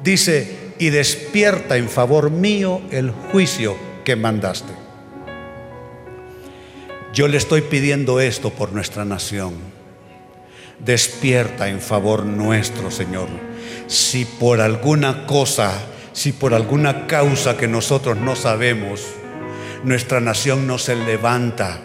dice, 0.03 0.73
y 0.79 0.89
despierta 0.89 1.77
en 1.77 1.89
favor 1.89 2.31
mío 2.31 2.81
el 2.91 3.11
juicio 3.11 3.75
que 4.05 4.15
mandaste. 4.15 4.73
Yo 7.13 7.27
le 7.27 7.37
estoy 7.37 7.61
pidiendo 7.61 8.19
esto 8.19 8.51
por 8.51 8.71
nuestra 8.71 9.03
nación. 9.03 9.55
Despierta 10.79 11.67
en 11.67 11.81
favor 11.81 12.25
nuestro, 12.25 12.91
Señor. 12.91 13.27
Si 13.87 14.25
por 14.25 14.61
alguna 14.61 15.25
cosa, 15.25 15.73
si 16.13 16.31
por 16.31 16.53
alguna 16.53 17.07
causa 17.07 17.57
que 17.57 17.67
nosotros 17.67 18.17
no 18.17 18.35
sabemos, 18.35 19.01
nuestra 19.83 20.19
nación 20.21 20.67
no 20.67 20.77
se 20.77 20.95
levanta 20.95 21.81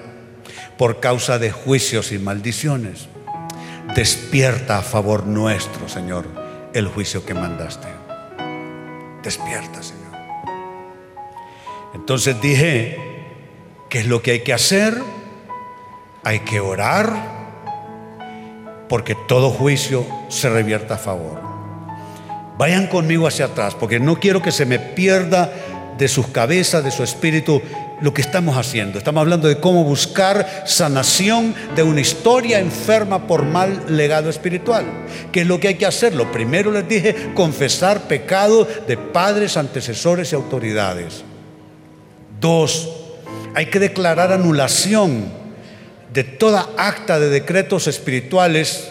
por 0.76 1.00
causa 1.00 1.38
de 1.38 1.50
juicios 1.50 2.12
y 2.12 2.18
maldiciones 2.18 3.08
Despierta 3.94 4.78
a 4.78 4.82
favor 4.82 5.26
nuestro, 5.26 5.88
Señor, 5.88 6.26
el 6.72 6.88
juicio 6.88 7.24
que 7.24 7.34
mandaste. 7.34 7.88
Despierta, 9.22 9.82
Señor. 9.82 10.12
Entonces 11.94 12.40
dije, 12.40 12.98
¿qué 13.88 14.00
es 14.00 14.06
lo 14.06 14.20
que 14.22 14.32
hay 14.32 14.40
que 14.40 14.52
hacer? 14.52 15.00
Hay 16.24 16.40
que 16.40 16.60
orar 16.60 17.12
porque 18.88 19.14
todo 19.28 19.50
juicio 19.50 20.06
se 20.28 20.48
revierta 20.48 20.94
a 20.94 20.98
favor. 20.98 21.40
Vayan 22.58 22.86
conmigo 22.86 23.26
hacia 23.26 23.46
atrás 23.46 23.74
porque 23.74 24.00
no 24.00 24.16
quiero 24.16 24.42
que 24.42 24.52
se 24.52 24.66
me 24.66 24.78
pierda 24.78 25.52
de 25.98 26.08
sus 26.08 26.28
cabezas, 26.28 26.84
de 26.84 26.90
su 26.90 27.02
espíritu, 27.02 27.62
lo 28.04 28.12
que 28.12 28.20
estamos 28.20 28.58
haciendo. 28.58 28.98
Estamos 28.98 29.22
hablando 29.22 29.48
de 29.48 29.56
cómo 29.56 29.82
buscar 29.82 30.64
sanación 30.66 31.54
de 31.74 31.82
una 31.82 32.02
historia 32.02 32.58
enferma 32.58 33.26
por 33.26 33.46
mal 33.46 33.82
legado 33.88 34.28
espiritual. 34.28 34.84
¿Qué 35.32 35.40
es 35.40 35.46
lo 35.46 35.58
que 35.58 35.68
hay 35.68 35.76
que 35.76 35.86
hacer? 35.86 36.14
Lo 36.14 36.30
primero 36.30 36.70
les 36.70 36.86
dije, 36.86 37.30
confesar 37.32 38.02
pecado 38.02 38.68
de 38.86 38.98
padres, 38.98 39.56
antecesores 39.56 40.30
y 40.30 40.34
autoridades. 40.34 41.24
Dos, 42.38 42.90
hay 43.54 43.70
que 43.70 43.78
declarar 43.78 44.32
anulación 44.32 45.24
de 46.12 46.24
toda 46.24 46.68
acta 46.76 47.18
de 47.18 47.30
decretos 47.30 47.86
espirituales 47.86 48.90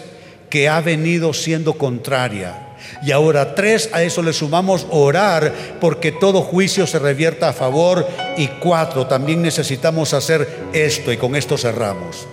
que 0.50 0.68
ha 0.68 0.82
venido 0.82 1.34
siendo 1.34 1.74
contraria 1.74 2.73
y 3.02 3.12
ahora 3.12 3.54
tres, 3.56 3.90
a 3.92 4.02
eso 4.02 4.22
le 4.22 4.34
sumamos 4.34 4.88
orar 4.90 5.54
porque 5.82 6.12
todo 6.12 6.42
juicio 6.42 6.88
se 6.88 7.00
revierta 7.00 7.50
a 7.50 7.54
favor. 7.54 8.08
Y 8.38 8.48
cuatro, 8.48 9.08
también 9.08 9.42
necesitamos 9.42 10.14
hacer 10.14 10.48
esto 10.74 11.12
y 11.12 11.18
con 11.18 11.36
esto 11.36 11.58
cerramos. 11.58 12.28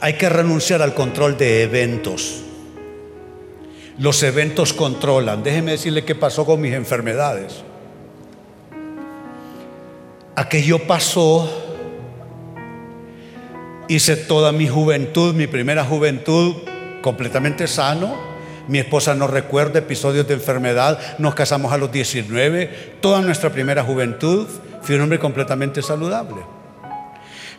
Hay 0.00 0.14
que 0.14 0.28
renunciar 0.28 0.82
al 0.82 0.94
control 0.94 1.36
de 1.36 1.62
eventos. 1.62 2.42
Los 3.98 4.22
eventos 4.22 4.72
controlan. 4.72 5.42
Déjeme 5.42 5.72
decirle 5.72 6.04
qué 6.04 6.14
pasó 6.14 6.44
con 6.44 6.60
mis 6.60 6.74
enfermedades. 6.74 7.62
Aquello 10.34 10.86
pasó. 10.86 11.64
Hice 13.88 14.16
toda 14.16 14.52
mi 14.52 14.68
juventud, 14.68 15.34
mi 15.34 15.46
primera 15.46 15.84
juventud, 15.84 16.56
completamente 17.02 17.66
sano 17.66 18.27
mi 18.68 18.78
esposa 18.78 19.14
no 19.14 19.26
recuerda 19.26 19.78
episodios 19.78 20.28
de 20.28 20.34
enfermedad. 20.34 21.18
Nos 21.18 21.34
casamos 21.34 21.72
a 21.72 21.78
los 21.78 21.90
19. 21.90 22.98
Toda 23.00 23.22
nuestra 23.22 23.50
primera 23.50 23.82
juventud 23.82 24.46
fui 24.82 24.94
un 24.94 25.02
hombre 25.02 25.18
completamente 25.18 25.82
saludable. 25.82 26.36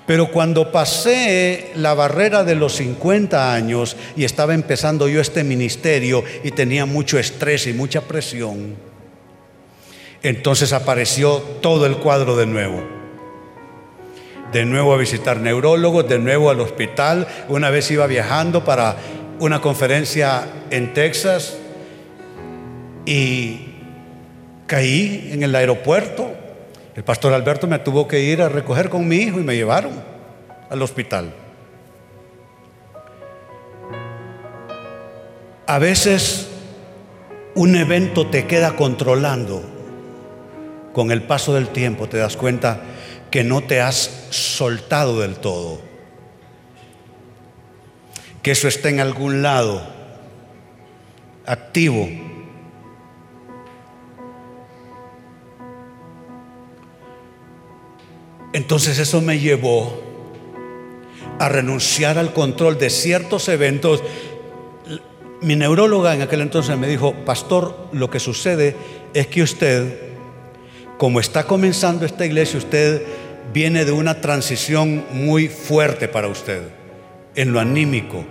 Pero 0.06 0.32
cuando 0.32 0.72
pasé 0.72 1.72
la 1.76 1.94
barrera 1.94 2.44
de 2.44 2.56
los 2.56 2.74
50 2.74 3.54
años 3.54 3.96
y 4.16 4.24
estaba 4.24 4.54
empezando 4.54 5.08
yo 5.08 5.22
este 5.22 5.44
ministerio 5.44 6.24
y 6.44 6.52
tenía 6.52 6.86
mucho 6.86 7.20
estrés 7.20 7.68
y 7.68 7.74
mucha 7.74 8.02
presión, 8.02 8.76
entonces 10.24 10.74
apareció 10.74 11.38
todo 11.62 11.86
el 11.86 11.98
cuadro 11.98 12.36
de 12.36 12.46
nuevo. 12.46 12.84
De 14.52 14.66
nuevo 14.66 14.96
a 14.96 14.98
visitar 14.98 15.38
neurólogos, 15.38 16.10
de 16.10 16.18
nuevo 16.18 16.50
al 16.50 16.60
hospital. 16.60 17.28
Una 17.48 17.70
vez 17.70 17.92
iba 17.92 18.08
viajando 18.08 18.66
para 18.66 18.98
una 19.40 19.62
conferencia 19.62 20.48
en 20.70 20.94
Texas 20.94 21.58
y 23.06 23.62
caí 24.68 25.32
en 25.34 25.44
el 25.44 25.56
aeropuerto. 25.56 26.32
El 26.96 27.04
pastor 27.04 27.34
Alberto 27.34 27.68
me 27.68 27.80
tuvo 27.80 28.08
que 28.08 28.20
ir 28.20 28.42
a 28.42 28.50
recoger 28.50 28.90
con 28.90 29.08
mi 29.08 29.18
hijo 29.18 29.40
y 29.40 29.44
me 29.44 29.56
llevaron 29.56 29.94
al 30.70 30.82
hospital. 30.82 31.34
A 35.66 35.80
veces 35.80 36.50
un 37.56 37.76
evento 37.76 38.28
te 38.28 38.46
queda 38.46 38.76
controlando. 38.76 39.64
Con 40.94 41.12
el 41.12 41.22
paso 41.22 41.54
del 41.54 41.70
tiempo 41.70 42.10
te 42.10 42.18
das 42.18 42.36
cuenta 42.36 42.82
que 43.32 43.44
no 43.44 43.62
te 43.62 43.80
has 43.80 44.28
soltado 44.32 45.22
del 45.22 45.36
todo 45.36 45.89
que 48.42 48.52
eso 48.52 48.68
está 48.68 48.90
en 48.90 49.00
algún 49.00 49.42
lado, 49.42 49.82
activo. 51.46 52.08
Entonces 58.54 58.98
eso 59.00 59.22
me 59.22 59.40
llevó 59.40 60.02
a 61.40 61.50
renunciar 61.50 62.18
al 62.18 62.34
control 62.34 62.78
de 62.78 62.90
ciertos 62.90 63.48
eventos 63.48 64.04
Mi 65.42 65.56
neuróloga 65.56 66.14
en 66.14 66.22
aquel 66.22 66.42
entonces 66.42 66.78
me 66.78 66.88
dijo, 66.88 67.14
pastor, 67.24 67.88
lo 67.94 68.10
que 68.10 68.20
sucede 68.20 68.76
es 69.14 69.28
que 69.28 69.42
usted, 69.42 69.98
como 70.98 71.22
está 71.22 71.46
comenzando 71.46 72.06
esta 72.06 72.26
iglesia, 72.26 72.58
usted 72.58 73.04
viene 73.54 73.86
de 73.86 73.94
una 73.94 74.20
transición 74.20 75.06
muy 75.14 75.48
fuerte 75.48 76.10
para 76.10 76.28
usted, 76.28 76.62
en 77.36 77.54
lo 77.54 77.60
anímico, 77.60 78.26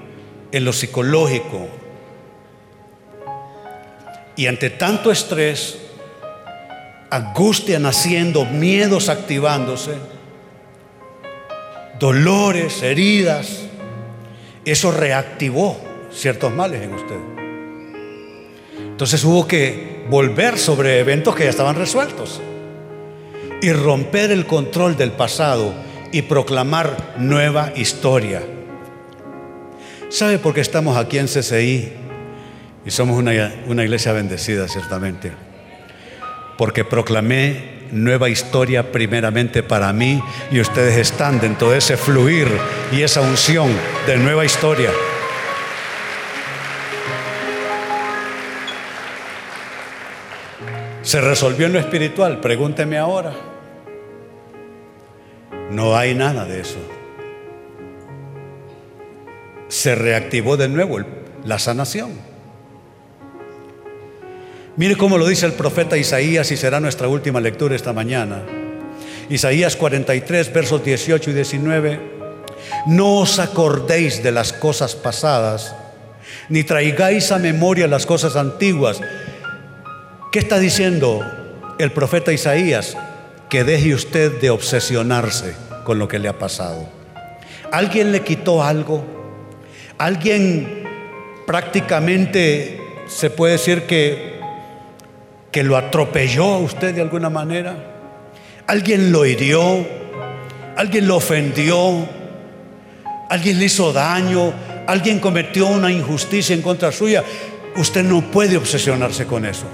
en 0.52 0.64
lo 0.64 0.72
psicológico. 0.72 1.68
Y 4.36 4.46
ante 4.46 4.70
tanto 4.70 5.10
estrés, 5.10 5.78
angustia 7.10 7.78
naciendo, 7.78 8.44
miedos 8.44 9.08
activándose, 9.08 9.94
dolores, 11.98 12.82
heridas, 12.82 13.64
eso 14.64 14.92
reactivó 14.92 15.76
ciertos 16.12 16.52
males 16.52 16.82
en 16.82 16.94
usted. 16.94 17.16
Entonces 18.78 19.24
hubo 19.24 19.46
que 19.46 20.04
volver 20.08 20.58
sobre 20.58 21.00
eventos 21.00 21.34
que 21.34 21.44
ya 21.44 21.50
estaban 21.50 21.76
resueltos 21.76 22.40
y 23.60 23.72
romper 23.72 24.30
el 24.30 24.46
control 24.46 24.96
del 24.96 25.12
pasado 25.12 25.72
y 26.12 26.22
proclamar 26.22 27.14
nueva 27.18 27.72
historia. 27.76 28.42
¿Sabe 30.08 30.38
por 30.38 30.54
qué 30.54 30.62
estamos 30.62 30.96
aquí 30.96 31.18
en 31.18 31.26
CCI? 31.26 31.92
Y 32.86 32.90
somos 32.90 33.18
una, 33.18 33.52
una 33.66 33.84
iglesia 33.84 34.12
bendecida, 34.12 34.66
ciertamente. 34.66 35.32
Porque 36.56 36.84
proclamé 36.84 37.78
nueva 37.92 38.28
historia 38.28 38.90
primeramente 38.90 39.62
para 39.62 39.92
mí 39.92 40.22
y 40.50 40.60
ustedes 40.60 40.96
están 40.96 41.40
dentro 41.40 41.70
de 41.70 41.78
ese 41.78 41.96
fluir 41.96 42.48
y 42.90 43.02
esa 43.02 43.20
unción 43.20 43.70
de 44.06 44.16
nueva 44.16 44.44
historia. 44.44 44.90
¿Se 51.02 51.20
resolvió 51.20 51.66
en 51.66 51.74
lo 51.74 51.78
espiritual? 51.78 52.40
Pregúnteme 52.40 52.98
ahora. 52.98 53.32
No 55.70 55.96
hay 55.96 56.14
nada 56.14 56.44
de 56.44 56.60
eso. 56.60 56.97
Se 59.68 59.94
reactivó 59.94 60.56
de 60.56 60.68
nuevo 60.68 60.98
la 61.44 61.58
sanación. 61.58 62.12
Mire 64.76 64.96
cómo 64.96 65.18
lo 65.18 65.26
dice 65.26 65.46
el 65.46 65.52
profeta 65.52 65.96
Isaías 65.96 66.50
y 66.52 66.56
será 66.56 66.80
nuestra 66.80 67.08
última 67.08 67.40
lectura 67.40 67.74
esta 67.74 67.92
mañana. 67.92 68.42
Isaías 69.28 69.76
43, 69.76 70.52
versos 70.52 70.84
18 70.84 71.30
y 71.30 71.34
19. 71.34 72.00
No 72.86 73.18
os 73.18 73.38
acordéis 73.38 74.22
de 74.22 74.32
las 74.32 74.52
cosas 74.52 74.94
pasadas, 74.94 75.74
ni 76.48 76.64
traigáis 76.64 77.32
a 77.32 77.38
memoria 77.38 77.88
las 77.88 78.06
cosas 78.06 78.36
antiguas. 78.36 79.00
¿Qué 80.32 80.38
está 80.38 80.58
diciendo 80.58 81.20
el 81.78 81.92
profeta 81.92 82.32
Isaías? 82.32 82.96
que 83.48 83.64
deje 83.64 83.94
usted 83.94 84.40
de 84.40 84.50
obsesionarse 84.50 85.54
con 85.84 85.98
lo 85.98 86.06
que 86.06 86.18
le 86.18 86.28
ha 86.28 86.38
pasado. 86.38 86.88
¿Alguien 87.72 88.12
le 88.12 88.20
quitó 88.20 88.62
algo? 88.62 89.17
¿Alguien 89.98 90.84
prácticamente 91.44 92.80
se 93.08 93.30
puede 93.30 93.54
decir 93.54 93.82
que, 93.82 94.38
que 95.50 95.64
lo 95.64 95.76
atropelló 95.76 96.54
a 96.54 96.58
usted 96.58 96.94
de 96.94 97.02
alguna 97.02 97.30
manera? 97.30 97.74
¿Alguien 98.68 99.10
lo 99.10 99.26
hirió? 99.26 99.84
¿Alguien 100.76 101.08
lo 101.08 101.16
ofendió? 101.16 102.06
¿Alguien 103.28 103.58
le 103.58 103.64
hizo 103.64 103.92
daño? 103.92 104.52
¿Alguien 104.86 105.18
cometió 105.18 105.66
una 105.66 105.90
injusticia 105.90 106.54
en 106.54 106.62
contra 106.62 106.92
suya? 106.92 107.24
Usted 107.76 108.04
no 108.04 108.20
puede 108.22 108.56
obsesionarse 108.56 109.26
con 109.26 109.44
eso. 109.44 109.66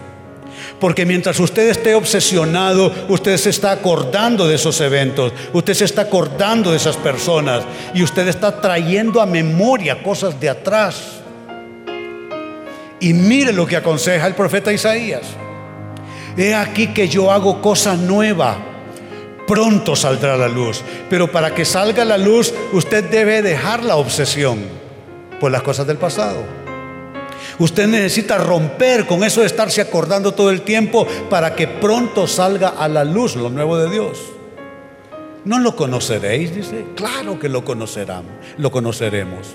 Porque 0.85 1.07
mientras 1.07 1.41
usted 1.41 1.71
esté 1.71 1.95
obsesionado, 1.95 2.93
usted 3.09 3.39
se 3.39 3.49
está 3.49 3.73
acordando 3.73 4.47
de 4.47 4.57
esos 4.57 4.83
eventos, 4.83 5.33
usted 5.55 5.73
se 5.73 5.87
está 5.87 6.03
acordando 6.03 6.71
de 6.73 6.77
esas 6.77 6.99
personas 6.99 7.65
y 7.95 8.03
usted 8.03 8.29
está 8.29 8.61
trayendo 8.61 9.23
a 9.23 9.25
memoria 9.25 10.03
cosas 10.03 10.39
de 10.39 10.51
atrás. 10.51 11.23
Y 13.01 13.15
mire 13.15 13.55
lo 13.55 13.65
que 13.65 13.79
aconseja 13.79 14.27
el 14.27 14.35
profeta 14.35 14.75
Isaías. 14.75 15.23
He 16.37 16.55
aquí 16.55 16.89
que 16.89 17.09
yo 17.09 17.33
hago 17.33 17.63
cosa 17.63 17.97
nueva. 17.97 18.59
Pronto 19.47 19.97
saldrá 19.97 20.37
la 20.37 20.49
luz. 20.49 20.83
Pero 21.09 21.33
para 21.33 21.55
que 21.55 21.65
salga 21.65 22.05
la 22.05 22.19
luz, 22.19 22.53
usted 22.75 23.05
debe 23.05 23.41
dejar 23.41 23.83
la 23.83 23.97
obsesión 23.97 24.59
por 25.41 25.51
las 25.51 25.63
cosas 25.63 25.87
del 25.87 25.97
pasado. 25.97 26.64
Usted 27.59 27.87
necesita 27.87 28.39
romper 28.39 29.07
con 29.07 29.23
eso 29.23 29.41
de 29.41 29.47
estarse 29.47 29.81
acordando 29.81 30.33
todo 30.33 30.51
el 30.51 30.63
tiempo 30.63 31.07
para 31.31 31.55
que 31.55 31.69
pronto 31.69 32.27
salga 32.27 32.69
a 32.69 32.89
la 32.89 33.05
luz 33.05 33.37
lo 33.37 33.51
nuevo 33.51 33.77
de 33.79 33.91
Dios. 33.91 34.19
¿No 35.45 35.59
lo 35.59 35.77
conoceréis? 35.77 36.55
Dice, 36.55 36.85
claro 36.97 37.39
que 37.39 37.49
lo 37.49 37.65
conocerán, 37.65 38.25
lo 38.57 38.71
conoceremos. 38.71 39.55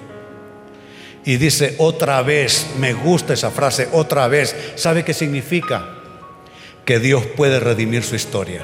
Y 1.26 1.38
dice, 1.38 1.76
otra 1.80 2.22
vez, 2.22 2.68
me 2.78 2.93
gusta 2.93 3.34
esa 3.34 3.52
frase, 3.52 3.89
otra 3.91 4.28
vez. 4.28 4.56
¿Sabe 4.76 5.04
qué 5.04 5.14
significa? 5.14 5.86
Que 6.86 7.00
Dios 7.00 7.26
puede 7.36 7.60
redimir 7.60 8.04
su 8.04 8.16
historia. 8.16 8.64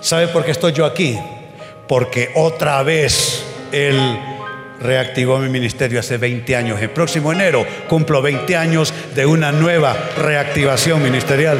¿Sabe 0.00 0.28
por 0.28 0.44
qué 0.44 0.52
estoy 0.52 0.72
yo 0.72 0.84
aquí? 0.84 1.18
Porque 1.88 2.30
otra 2.34 2.82
vez 2.82 3.42
Él 3.72 3.98
reactivó 4.80 5.38
mi 5.38 5.48
ministerio 5.48 6.00
hace 6.00 6.18
20 6.18 6.56
años. 6.56 6.80
El 6.80 6.90
próximo 6.90 7.32
enero 7.32 7.66
cumplo 7.88 8.22
20 8.22 8.56
años 8.56 8.92
de 9.14 9.26
una 9.26 9.52
nueva 9.52 9.96
reactivación 10.16 11.02
ministerial. 11.02 11.58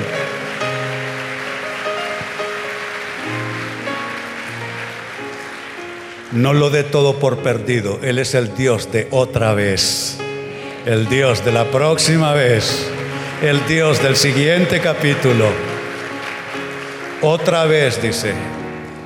No 6.33 6.53
lo 6.53 6.71
dé 6.71 6.83
todo 6.83 7.21
por 7.21 7.39
perdido. 7.39 8.01
Él 8.03 8.19
es 8.19 8.35
el 8.35 8.57
Dios 8.57 8.91
de 8.91 9.07
otra 9.13 9.55
vez. 9.55 10.19
El 10.85 11.09
Dios 11.09 11.45
de 11.45 11.53
la 11.53 11.65
próxima 11.71 12.35
vez. 12.35 12.89
El 13.41 13.65
Dios 13.67 14.03
del 14.03 14.17
siguiente 14.17 14.81
capítulo. 14.81 15.47
Otra 17.23 17.65
vez 17.67 18.03
dice, 18.03 18.33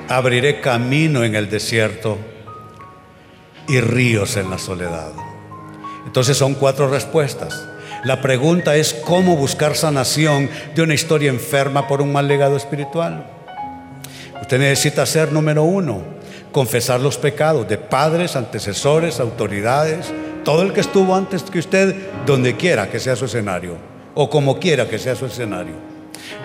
abriré 0.07 0.59
camino 0.59 1.23
en 1.23 1.35
el 1.35 1.49
desierto 1.49 2.17
y 3.69 3.79
ríos 3.79 4.35
en 4.35 4.49
la 4.49 4.57
soledad. 4.57 5.11
Entonces 6.05 6.35
son 6.35 6.55
cuatro 6.55 6.89
respuestas. 6.89 7.65
La 8.03 8.21
pregunta 8.21 8.75
es 8.75 8.93
cómo 8.93 9.35
buscar 9.35 9.75
sanación 9.75 10.49
de 10.73 10.81
una 10.81 10.93
historia 10.93 11.29
enferma 11.29 11.87
por 11.87 12.01
un 12.01 12.11
mal 12.11 12.27
legado 12.27 12.57
espiritual. 12.57 13.25
Usted 14.41 14.59
necesita 14.59 15.05
ser 15.05 15.31
número 15.31 15.63
uno, 15.63 16.01
confesar 16.51 16.99
los 16.99 17.17
pecados 17.17 17.67
de 17.67 17.77
padres, 17.77 18.35
antecesores, 18.35 19.19
autoridades, 19.19 20.11
todo 20.43 20.63
el 20.63 20.73
que 20.73 20.79
estuvo 20.79 21.13
antes 21.13 21.43
que 21.43 21.59
usted, 21.59 21.95
donde 22.25 22.55
quiera 22.55 22.89
que 22.89 22.99
sea 22.99 23.15
su 23.15 23.25
escenario, 23.25 23.75
o 24.15 24.29
como 24.29 24.59
quiera 24.59 24.87
que 24.87 24.97
sea 24.97 25.15
su 25.15 25.25
escenario. 25.25 25.75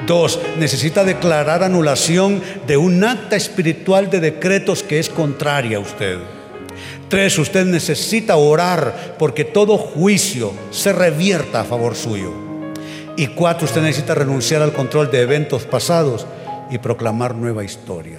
Dos, 0.07 0.41
necesita 0.59 1.05
declarar 1.05 1.63
anulación 1.63 2.43
de 2.67 2.77
un 2.77 3.03
acta 3.05 3.37
espiritual 3.37 4.11
de 4.11 4.21
decretos 4.21 4.83
que 4.83 4.99
es 4.99 5.09
contraria 5.09 5.79
a 5.79 5.81
usted. 5.81 6.19
Tres, 7.15 7.39
usted 7.39 7.65
necesita 7.65 8.35
orar 8.35 9.15
porque 9.21 9.45
todo 9.45 9.79
juicio 9.79 10.53
se 10.73 10.93
revierta 10.93 11.61
a 11.61 11.65
favor 11.65 11.95
suyo. 11.95 12.33
Y 13.17 13.29
cuatro, 13.29 13.67
usted 13.67 13.83
necesita 13.83 14.17
renunciar 14.17 14.63
al 14.63 14.73
control 14.73 15.13
de 15.13 15.21
eventos 15.21 15.63
pasados 15.63 16.27
y 16.73 16.79
proclamar 16.79 17.37
nueva 17.37 17.63
historia. 17.63 18.19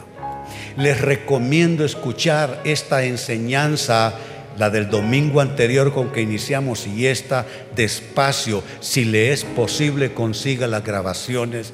Les 0.77 1.01
recomiendo 1.01 1.83
escuchar 1.83 2.61
esta 2.63 3.03
enseñanza, 3.03 4.13
la 4.57 4.69
del 4.69 4.89
domingo 4.89 5.41
anterior 5.41 5.93
con 5.93 6.13
que 6.13 6.21
iniciamos 6.21 6.87
y 6.87 7.07
esta 7.07 7.45
despacio, 7.75 8.63
si 8.79 9.03
le 9.03 9.33
es 9.33 9.43
posible, 9.43 10.13
consiga 10.13 10.67
las 10.67 10.85
grabaciones, 10.85 11.73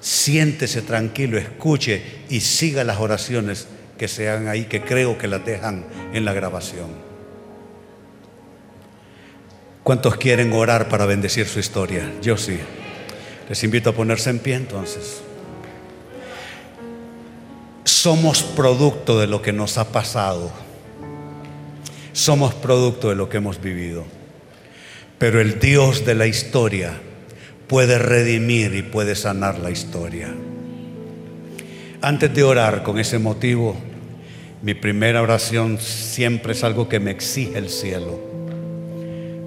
siéntese 0.00 0.82
tranquilo, 0.82 1.38
escuche 1.38 2.02
y 2.28 2.40
siga 2.40 2.82
las 2.82 2.98
oraciones 2.98 3.68
que 3.98 4.08
sean 4.08 4.48
ahí, 4.48 4.64
que 4.64 4.80
creo 4.80 5.18
que 5.18 5.26
las 5.26 5.44
dejan 5.44 5.84
en 6.14 6.24
la 6.24 6.32
grabación. 6.32 7.08
¿Cuántos 9.82 10.16
quieren 10.16 10.52
orar 10.52 10.88
para 10.88 11.06
bendecir 11.06 11.46
su 11.46 11.58
historia? 11.58 12.12
Yo 12.22 12.36
sí. 12.36 12.58
Les 13.48 13.64
invito 13.64 13.90
a 13.90 13.94
ponerse 13.94 14.30
en 14.30 14.38
pie 14.38 14.54
entonces. 14.54 15.22
Somos 17.84 18.42
producto 18.42 19.18
de 19.18 19.26
lo 19.26 19.40
que 19.40 19.52
nos 19.52 19.78
ha 19.78 19.90
pasado. 19.90 20.52
Somos 22.12 22.54
producto 22.54 23.08
de 23.08 23.16
lo 23.16 23.28
que 23.28 23.38
hemos 23.38 23.60
vivido. 23.60 24.04
Pero 25.18 25.40
el 25.40 25.58
Dios 25.58 26.04
de 26.04 26.14
la 26.14 26.26
historia 26.26 26.92
puede 27.66 27.98
redimir 27.98 28.74
y 28.74 28.82
puede 28.82 29.16
sanar 29.16 29.58
la 29.58 29.70
historia. 29.70 30.28
Antes 32.00 32.32
de 32.34 32.42
orar 32.44 32.82
con 32.82 32.98
ese 32.98 33.18
motivo, 33.18 33.76
mi 34.62 34.74
primera 34.74 35.22
oración 35.22 35.78
siempre 35.78 36.52
es 36.52 36.64
algo 36.64 36.88
que 36.88 37.00
me 37.00 37.10
exige 37.10 37.58
el 37.58 37.68
cielo. 37.68 38.26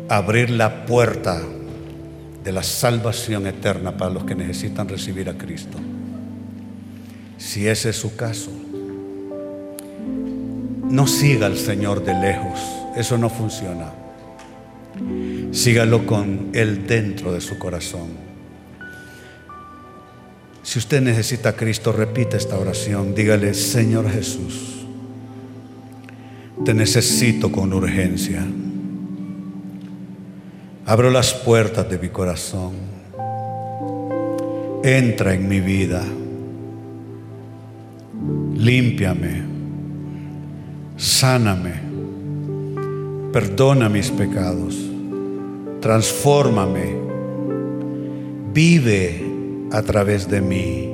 abrir 0.10 0.50
la 0.50 0.86
puerta 0.86 1.42
de 2.44 2.52
la 2.52 2.64
salvación 2.64 3.48
eterna 3.48 3.96
para 3.96 4.12
los 4.12 4.26
que 4.26 4.36
necesitan 4.36 4.90
recibir 4.90 5.30
a 5.30 5.38
Cristo. 5.38 5.78
Si 7.38 7.66
ese 7.66 7.92
es 7.92 7.96
su 7.96 8.18
caso, 8.18 8.52
no 10.90 11.08
siga 11.08 11.46
al 11.46 11.58
Señor 11.58 12.04
de 12.04 12.14
lejos, 12.14 12.60
eso 12.98 13.18
no 13.18 13.30
funciona. 13.30 13.94
Sígalo 15.52 16.06
con 16.06 16.50
Él 16.54 16.86
dentro 16.86 17.32
de 17.32 17.40
su 17.40 17.58
corazón. 17.58 18.10
Si 20.64 20.78
usted 20.78 21.02
necesita 21.02 21.50
a 21.50 21.54
Cristo, 21.54 21.92
repita 21.92 22.38
esta 22.38 22.58
oración. 22.58 23.16
Dígale, 23.16 23.54
Señor 23.54 24.10
Jesús, 24.12 24.81
te 26.66 26.74
necesito 26.74 27.52
con 27.52 27.74
urgencia. 27.74 28.46
Abro 30.86 31.10
las 31.10 31.34
puertas 31.34 31.90
de 31.90 31.98
mi 31.98 32.10
corazón. 32.10 32.74
Entra 34.84 35.34
en 35.34 35.48
mi 35.48 35.60
vida. 35.60 36.04
Límpiame. 38.56 39.44
Sáname. 40.98 41.74
Perdona 43.32 43.90
mis 43.90 44.12
pecados. 44.12 44.78
Transfórmame. 45.80 46.96
Vive 48.54 49.24
a 49.72 49.82
través 49.82 50.30
de 50.30 50.42
mí 50.42 50.92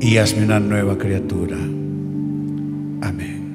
y 0.00 0.16
hazme 0.16 0.44
una 0.44 0.58
nueva 0.58 0.98
criatura. 0.98 1.56
Amén. 3.02 3.52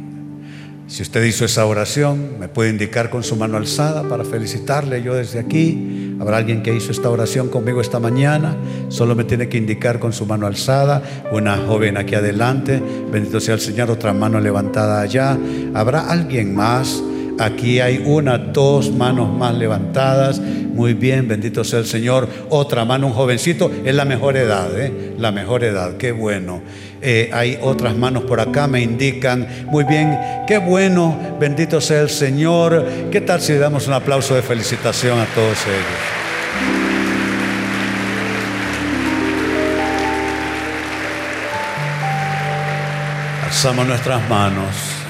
Si 0.88 1.02
usted 1.02 1.24
hizo 1.24 1.44
esa 1.44 1.66
oración, 1.66 2.40
me 2.40 2.48
puede 2.48 2.70
indicar 2.70 3.10
con 3.10 3.24
su 3.24 3.36
mano 3.36 3.58
alzada 3.58 4.04
para 4.04 4.24
felicitarle 4.24 5.04
yo 5.04 5.16
desde 5.16 5.40
aquí. 5.40 6.16
Habrá 6.20 6.38
alguien 6.38 6.64
que 6.64 6.74
hizo 6.74 6.92
esta 6.92 7.10
oración 7.10 7.50
conmigo 7.50 7.82
esta 7.82 8.00
mañana. 8.00 8.56
Solo 8.90 9.14
me 9.14 9.26
tiene 9.26 9.50
que 9.50 9.58
indicar 9.58 10.00
con 10.00 10.14
su 10.14 10.26
mano 10.26 10.48
alzada. 10.48 11.04
Una 11.32 11.58
joven 11.58 11.98
aquí 11.98 12.16
adelante. 12.16 12.82
Bendito 13.12 13.40
sea 13.40 13.56
el 13.56 13.60
Señor. 13.60 13.92
Otra 13.92 14.14
mano 14.14 14.40
levantada 14.40 15.02
allá. 15.02 15.38
Habrá 15.74 16.10
alguien 16.10 16.56
más. 16.56 17.04
Aquí 17.40 17.80
hay 17.80 18.02
una, 18.04 18.38
dos 18.38 18.92
manos 18.92 19.32
más 19.32 19.54
levantadas. 19.56 20.40
Muy 20.40 20.94
bien, 20.94 21.28
bendito 21.28 21.64
sea 21.64 21.80
el 21.80 21.86
Señor. 21.86 22.28
Otra 22.50 22.84
mano, 22.84 23.08
un 23.08 23.14
jovencito, 23.14 23.72
es 23.86 23.94
la 23.94 24.06
mejor 24.06 24.38
edad, 24.38 24.70
¿eh? 24.80 25.14
La 25.18 25.32
mejor 25.32 25.64
edad, 25.64 25.98
qué 25.98 26.12
bueno. 26.12 26.62
Eh, 27.02 27.30
hay 27.32 27.60
otras 27.62 27.96
manos 27.96 28.24
por 28.24 28.40
acá, 28.40 28.68
me 28.68 28.82
indican. 28.82 29.48
Muy 29.68 29.84
bien, 29.84 30.18
qué 30.48 30.58
bueno, 30.58 31.38
bendito 31.40 31.80
sea 31.80 32.02
el 32.02 32.10
Señor. 32.10 32.86
¿Qué 33.12 33.22
tal 33.22 33.40
si 33.40 33.54
le 33.54 33.60
damos 33.60 33.88
un 33.88 33.94
aplauso 33.94 34.34
de 34.34 34.42
felicitación 34.42 35.20
a 35.20 35.26
todos 35.26 35.58
ellos? 35.68 36.28
Alzamos 43.46 43.88
nuestras 43.88 44.28
manos. 44.30 45.07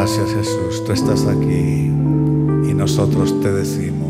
Gracias 0.00 0.32
Jesús, 0.32 0.84
tú 0.84 0.92
estás 0.92 1.26
aquí 1.26 1.90
y 1.90 2.72
nosotros 2.72 3.40
te 3.40 3.50
decimos. 3.50 4.07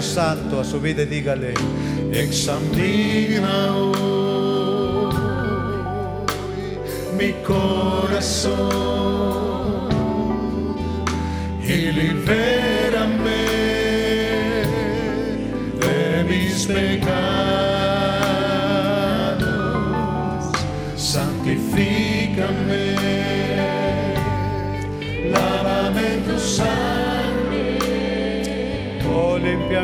Santo 0.00 0.60
a 0.60 0.64
su 0.64 0.80
vida 0.80 1.02
y 1.02 1.06
dígale, 1.06 1.54
examina 2.12 3.74
hoy 3.74 5.14
mi 7.18 7.32
corazón 7.42 8.58
y 11.62 11.92
libérame 11.92 13.44
de 15.80 16.24
mis 16.28 16.66
pecados, 16.66 17.73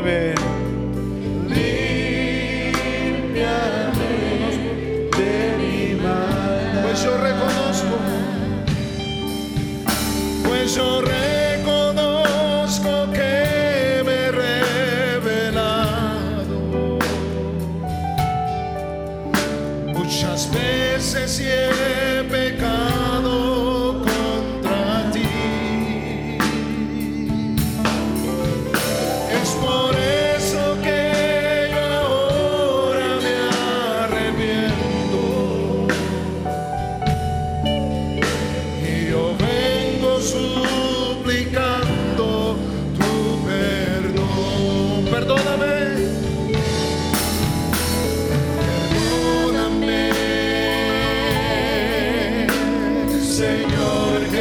9. 0.01 0.30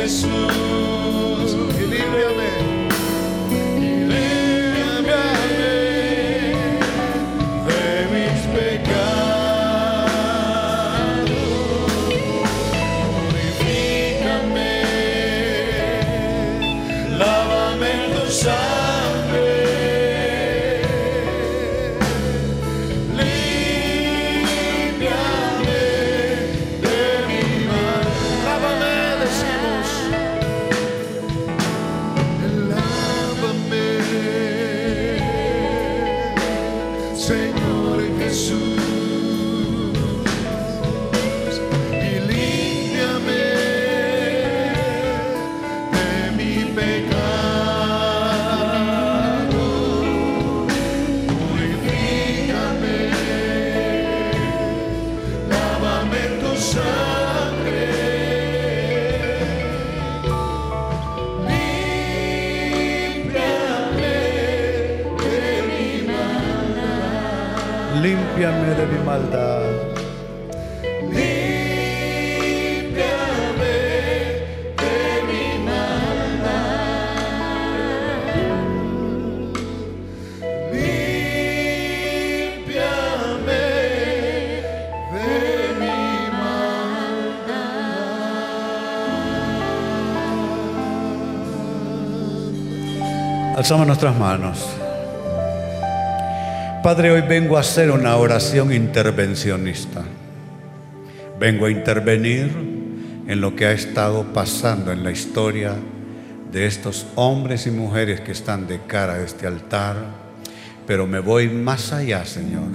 Jesus. 0.10 0.49
Alzamos 93.60 93.88
nuestras 93.88 94.18
manos. 94.18 94.58
Padre, 96.82 97.12
hoy 97.12 97.20
vengo 97.28 97.58
a 97.58 97.60
hacer 97.60 97.92
una 97.92 98.16
oración 98.16 98.72
intervencionista. 98.72 100.02
Vengo 101.38 101.66
a 101.66 101.70
intervenir 101.70 102.50
en 103.28 103.42
lo 103.42 103.58
que 103.58 103.66
ha 103.66 103.74
estado 103.74 104.24
pasando 104.32 104.94
en 104.94 105.04
la 105.04 105.12
historia 105.12 105.74
de 106.54 106.68
estos 106.68 107.06
hombres 107.16 107.68
y 107.68 107.72
mujeres 107.72 108.22
que 108.22 108.32
están 108.32 108.66
de 108.66 108.80
cara 108.88 109.16
a 109.16 109.24
este 109.24 109.46
altar, 109.46 109.98
pero 110.88 111.06
me 111.06 111.20
voy 111.20 111.50
más 111.50 111.92
allá, 111.92 112.24
Señor. 112.24 112.70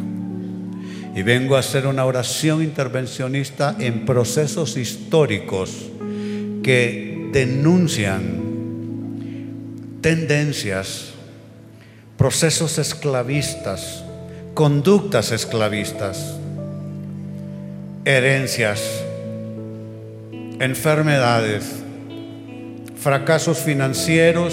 Y 1.16 1.22
vengo 1.22 1.56
a 1.56 1.60
hacer 1.60 1.86
una 1.86 2.04
oración 2.04 2.62
intervencionista 2.62 3.74
en 3.78 4.04
procesos 4.04 4.76
históricos 4.76 5.90
que 6.62 7.30
denuncian 7.32 8.43
tendencias, 10.04 11.14
procesos 12.18 12.76
esclavistas, 12.76 14.04
conductas 14.52 15.32
esclavistas, 15.32 16.36
herencias, 18.04 18.82
enfermedades, 20.60 21.64
fracasos 23.00 23.56
financieros, 23.56 24.52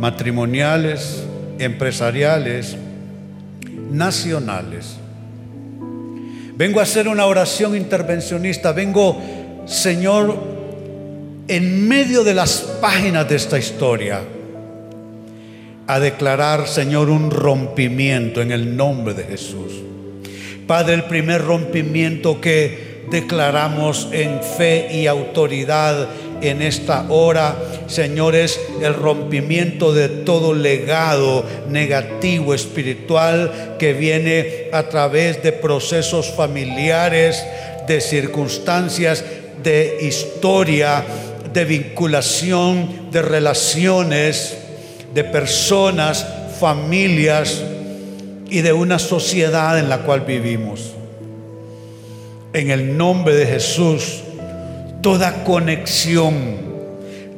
matrimoniales, 0.00 1.22
empresariales, 1.58 2.74
nacionales. 3.90 4.96
Vengo 6.56 6.80
a 6.80 6.84
hacer 6.84 7.08
una 7.08 7.26
oración 7.26 7.76
intervencionista, 7.76 8.72
vengo, 8.72 9.20
Señor, 9.66 10.34
en 11.46 11.86
medio 11.86 12.24
de 12.24 12.32
las 12.32 12.62
páginas 12.80 13.28
de 13.28 13.36
esta 13.36 13.58
historia 13.58 14.22
a 15.86 16.00
declarar, 16.00 16.68
Señor, 16.68 17.10
un 17.10 17.30
rompimiento 17.30 18.40
en 18.40 18.52
el 18.52 18.76
nombre 18.76 19.14
de 19.14 19.24
Jesús. 19.24 19.72
Padre, 20.66 20.94
el 20.94 21.04
primer 21.04 21.42
rompimiento 21.42 22.40
que 22.40 23.02
declaramos 23.10 24.08
en 24.12 24.40
fe 24.42 24.88
y 24.92 25.06
autoridad 25.06 26.08
en 26.40 26.62
esta 26.62 27.06
hora, 27.08 27.56
Señor, 27.86 28.34
es 28.34 28.60
el 28.80 28.94
rompimiento 28.94 29.92
de 29.92 30.08
todo 30.08 30.54
legado 30.54 31.44
negativo 31.68 32.54
espiritual 32.54 33.76
que 33.78 33.92
viene 33.92 34.68
a 34.72 34.84
través 34.84 35.42
de 35.42 35.52
procesos 35.52 36.30
familiares, 36.30 37.44
de 37.86 38.00
circunstancias, 38.00 39.24
de 39.62 39.98
historia, 40.02 41.04
de 41.52 41.64
vinculación, 41.64 43.10
de 43.10 43.22
relaciones 43.22 44.61
de 45.14 45.24
personas, 45.24 46.26
familias 46.58 47.62
y 48.48 48.60
de 48.60 48.72
una 48.72 48.98
sociedad 48.98 49.78
en 49.78 49.88
la 49.88 49.98
cual 49.98 50.22
vivimos. 50.22 50.92
En 52.52 52.70
el 52.70 52.96
nombre 52.96 53.34
de 53.34 53.46
Jesús, 53.46 54.22
toda 55.00 55.44
conexión 55.44 56.34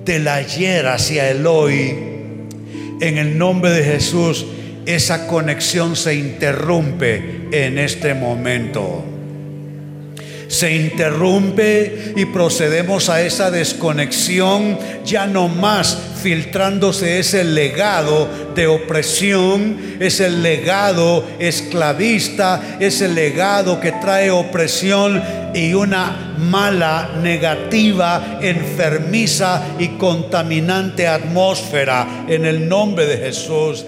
del 0.05 0.29
ayer 0.29 0.87
hacia 0.87 1.31
el 1.31 1.47
hoy, 1.47 1.95
en 3.01 3.19
el 3.19 3.39
nombre 3.39 3.71
de 3.71 3.85
Jesús, 3.85 4.47
esa 4.87 5.27
conexión 5.27 5.97
se 5.97 6.15
interrumpe 6.15 7.49
en 7.53 7.79
este 7.79 8.15
momento 8.15 9.14
se 10.49 10.75
interrumpe 10.75 12.13
y 12.17 12.27
procedemos 12.27 13.09
a 13.09 13.23
esa 13.23 13.51
desconexión, 13.51 14.79
ya 15.05 15.27
no 15.27 15.49
más 15.49 15.99
filtrándose 16.23 17.19
ese 17.19 17.45
legado 17.45 18.29
de 18.55 18.67
opresión, 18.67 19.77
ese 20.01 20.31
legado 20.31 21.25
esclavista, 21.39 22.79
ese 22.81 23.09
legado 23.09 23.79
que 23.79 23.93
trae 23.93 24.31
opresión 24.31 25.23
y 25.55 25.75
una 25.75 26.35
mala, 26.39 27.11
negativa, 27.23 28.39
enfermiza 28.41 29.63
y 29.79 29.89
contaminante 29.99 31.07
atmósfera. 31.07 32.25
En 32.27 32.47
el 32.47 32.69
nombre 32.69 33.07
de 33.07 33.19
Jesús 33.19 33.85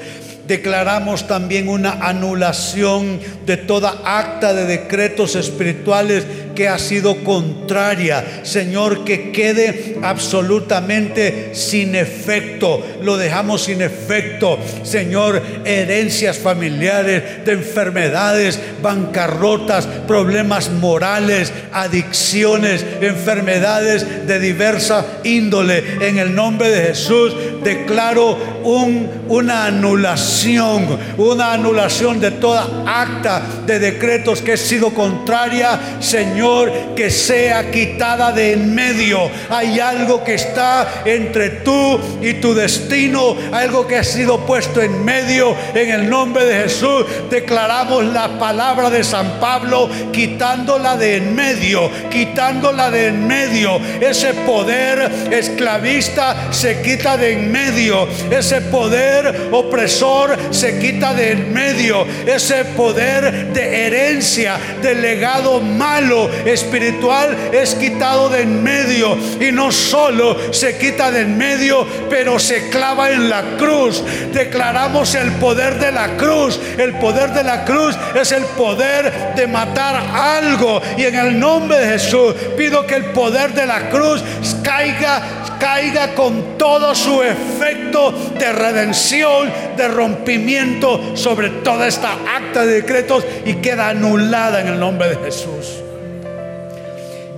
declaramos 0.47 1.27
también 1.27 1.69
una 1.69 1.93
anulación 2.07 3.19
de 3.45 3.57
toda 3.57 4.03
acta 4.05 4.55
de 4.55 4.67
decretos 4.67 5.35
espirituales 5.35 6.25
que 6.57 6.69
ha 6.69 6.79
sido 6.81 7.23
contraria. 7.23 8.41
Señor, 8.43 9.05
que 9.05 9.31
quede 9.31 9.99
absolutamente 10.03 11.55
sin 11.55 11.95
efecto. 11.95 12.85
Lo 13.03 13.17
dejamos 13.17 13.63
sin 13.63 13.83
efecto. 13.83 14.59
Señor, 14.83 15.41
herencias 15.65 16.39
familiares, 16.39 17.45
de 17.45 17.53
enfermedades, 17.53 18.59
bancarrotas, 18.83 19.87
problemas 20.09 20.71
morales, 20.71 21.53
adicciones, 21.73 22.85
enfermedades 23.01 24.27
de 24.27 24.41
diversa 24.41 25.07
índole. 25.23 25.85
En 26.01 26.19
el 26.19 26.35
nombre 26.35 26.71
de 26.71 26.87
Jesús 26.87 27.37
declaro 27.63 28.37
un, 28.65 29.09
una 29.29 29.67
anulación, 29.67 30.99
una 31.19 31.53
anulación 31.53 32.19
de 32.19 32.31
toda 32.31 32.67
acta 32.87 33.43
de 33.67 33.79
decretos 33.79 34.41
que 34.41 34.53
ha 34.53 34.57
sido 34.57 34.95
contraria, 34.95 35.99
Señor 36.01 36.46
que 36.95 37.11
sea 37.11 37.71
quitada 37.71 38.31
de 38.33 38.53
en 38.53 38.75
medio. 38.75 39.31
Hay 39.51 39.81
algo 39.81 40.23
que 40.23 40.35
está 40.35 41.03
entre 41.05 41.51
tú 41.51 41.99
y 42.23 42.35
tu 42.35 42.55
destino, 42.55 43.37
algo 43.53 43.87
que 43.87 43.97
ha 43.97 44.05
sido 44.05 44.39
puesto 44.47 44.81
en 44.81 45.05
medio. 45.05 45.57
En 45.75 45.91
el 45.91 46.09
nombre 46.09 46.45
de 46.45 46.63
Jesús 46.63 47.05
declaramos 47.29 48.05
la 48.05 48.39
palabra 48.39 48.91
de 48.91 49.03
San 49.03 49.41
Pablo, 49.41 49.91
quitándola 50.13 50.97
de 50.97 51.17
en 51.17 51.35
medio, 51.35 51.91
quitándola 52.11 52.91
de 52.91 53.09
en 53.09 53.27
medio. 53.27 53.81
Ese 54.01 54.33
poder 54.35 55.29
esclavista 55.33 56.53
se 56.53 56.81
quita 56.81 57.17
de 57.17 57.33
en 57.33 57.51
medio. 57.51 58.07
Ese 58.31 58.61
poder 58.63 59.49
opresor 59.51 60.37
se 60.51 60.79
quita 60.79 61.13
de 61.13 61.33
en 61.33 61.53
medio. 61.53 62.07
Ese 62.27 62.65
poder 62.65 63.53
de 63.53 63.87
herencia, 63.87 64.59
de 64.81 64.95
legado 64.95 65.61
malo 65.61 66.36
espiritual 66.45 67.37
es 67.53 67.75
quitado 67.75 68.29
de 68.29 68.43
en 68.43 68.63
medio 68.63 69.17
y 69.41 69.51
no 69.53 69.73
solo 69.73 70.53
se 70.53 70.79
quita 70.79 71.11
de 71.11 71.23
en 71.23 71.39
medio, 71.39 71.87
pero 72.09 72.39
se 72.39 72.69
clava 72.69 73.11
en 73.11 73.29
la 73.29 73.43
cruz. 73.57 74.03
Declaramos 74.33 75.15
el 75.15 75.33
poder 75.33 75.79
de 75.79 75.93
la 75.93 76.17
cruz. 76.17 76.61
El 76.79 76.95
poder 76.95 77.33
de 77.33 77.43
la 77.43 77.65
cruz 77.65 77.97
es 78.15 78.33
el 78.33 78.45
poder 78.45 79.35
de 79.35 79.47
matar 79.47 79.97
algo 80.13 80.81
y 80.97 81.05
en 81.05 81.15
el 81.15 81.39
nombre 81.39 81.79
de 81.79 81.99
Jesús 81.99 82.35
pido 82.57 82.87
que 82.87 82.95
el 82.97 83.07
poder 83.07 83.53
de 83.55 83.67
la 83.67 83.89
cruz 83.89 84.23
caiga 84.63 85.23
caiga 85.59 86.15
con 86.15 86.59
todo 86.59 86.95
su 86.95 87.23
efecto 87.23 88.13
de 88.39 88.53
redención, 88.53 89.51
de 89.77 89.89
rompimiento 89.89 91.17
sobre 91.17 91.49
toda 91.49 91.87
esta 91.87 92.13
acta 92.13 92.67
de 92.67 92.75
decretos 92.75 93.25
y 93.45 93.55
queda 93.55 93.89
anulada 93.89 94.61
en 94.61 94.69
el 94.69 94.79
nombre 94.79 95.09
de 95.09 95.17
Jesús 95.17 95.86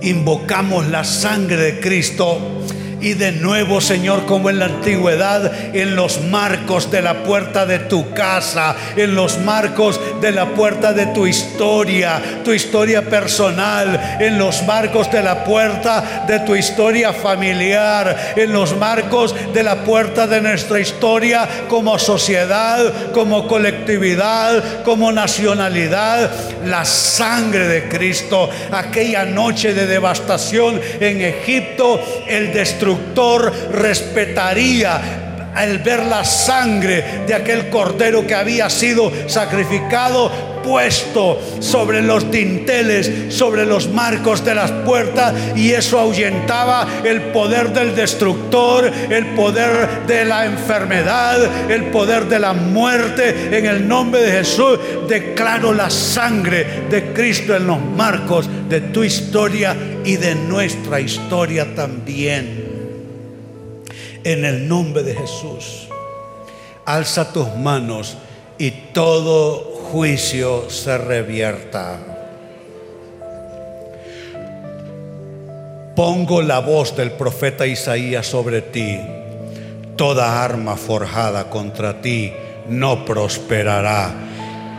invocamos 0.01 0.87
la 0.87 1.03
sangre 1.03 1.57
de 1.57 1.79
Cristo 1.79 2.39
y 3.01 3.13
de 3.13 3.31
nuevo, 3.31 3.81
Señor, 3.81 4.25
como 4.25 4.49
en 4.49 4.59
la 4.59 4.65
antigüedad, 4.65 5.75
en 5.75 5.95
los 5.95 6.21
marcos 6.21 6.91
de 6.91 7.01
la 7.01 7.23
puerta 7.23 7.65
de 7.65 7.79
tu 7.79 8.13
casa, 8.13 8.75
en 8.95 9.15
los 9.15 9.39
marcos 9.39 9.99
de 10.21 10.31
la 10.31 10.47
puerta 10.47 10.93
de 10.93 11.07
tu 11.07 11.25
historia, 11.25 12.21
tu 12.43 12.51
historia 12.51 13.03
personal, 13.03 14.17
en 14.19 14.37
los 14.37 14.63
marcos 14.63 15.11
de 15.11 15.23
la 15.23 15.43
puerta 15.43 16.25
de 16.27 16.39
tu 16.39 16.55
historia 16.55 17.13
familiar, 17.13 18.33
en 18.35 18.51
los 18.51 18.75
marcos 18.75 19.35
de 19.53 19.63
la 19.63 19.83
puerta 19.83 20.27
de 20.27 20.41
nuestra 20.41 20.79
historia 20.79 21.47
como 21.67 21.97
sociedad, 21.99 23.11
como 23.13 23.47
colectividad, 23.47 24.83
como 24.83 25.11
nacionalidad, 25.11 26.31
la 26.65 26.85
sangre 26.85 27.67
de 27.67 27.89
Cristo, 27.89 28.49
aquella 28.71 29.25
noche 29.25 29.73
de 29.73 29.87
devastación 29.87 30.79
en 30.99 31.21
Egipto, 31.21 31.99
el 32.27 32.51
destructor 32.89 33.53
respetaría 33.71 35.19
al 35.53 35.79
ver 35.79 36.05
la 36.05 36.23
sangre 36.23 37.23
de 37.27 37.33
aquel 37.33 37.69
cordero 37.69 38.25
que 38.25 38.35
había 38.35 38.69
sido 38.69 39.11
sacrificado, 39.27 40.31
puesto 40.63 41.39
sobre 41.59 42.01
los 42.01 42.29
dinteles, 42.31 43.33
sobre 43.33 43.65
los 43.65 43.89
marcos 43.89 44.43
de 44.43 44.55
las 44.55 44.71
puertas 44.71 45.33
y 45.55 45.71
eso 45.71 45.99
ahuyentaba 45.99 46.87
el 47.03 47.21
poder 47.31 47.73
del 47.73 47.95
destructor, 47.95 48.91
el 49.09 49.25
poder 49.27 50.05
de 50.05 50.25
la 50.25 50.45
enfermedad, 50.45 51.39
el 51.69 51.85
poder 51.85 52.25
de 52.25 52.39
la 52.39 52.53
muerte. 52.53 53.57
En 53.57 53.65
el 53.65 53.87
nombre 53.87 54.21
de 54.21 54.31
Jesús 54.31 54.79
declaro 55.07 55.73
la 55.73 55.89
sangre 55.89 56.85
de 56.89 57.13
Cristo 57.13 57.55
en 57.55 57.67
los 57.67 57.81
marcos 57.81 58.49
de 58.69 58.81
tu 58.81 59.03
historia 59.03 59.75
y 60.03 60.17
de 60.17 60.35
nuestra 60.35 60.99
historia 60.99 61.73
también. 61.73 62.58
En 64.23 64.43
el 64.43 64.67
nombre 64.67 65.03
de 65.03 65.15
Jesús, 65.15 65.87
alza 66.85 67.31
tus 67.31 67.55
manos 67.55 68.17
y 68.57 68.71
todo 68.71 69.59
juicio 69.91 70.69
se 70.69 70.97
revierta. 70.97 71.97
Pongo 75.95 76.41
la 76.41 76.59
voz 76.59 76.95
del 76.95 77.11
profeta 77.11 77.65
Isaías 77.65 78.27
sobre 78.27 78.61
ti. 78.61 78.99
Toda 79.95 80.43
arma 80.43 80.75
forjada 80.75 81.49
contra 81.49 82.01
ti 82.01 82.33
no 82.67 83.05
prosperará 83.05 84.13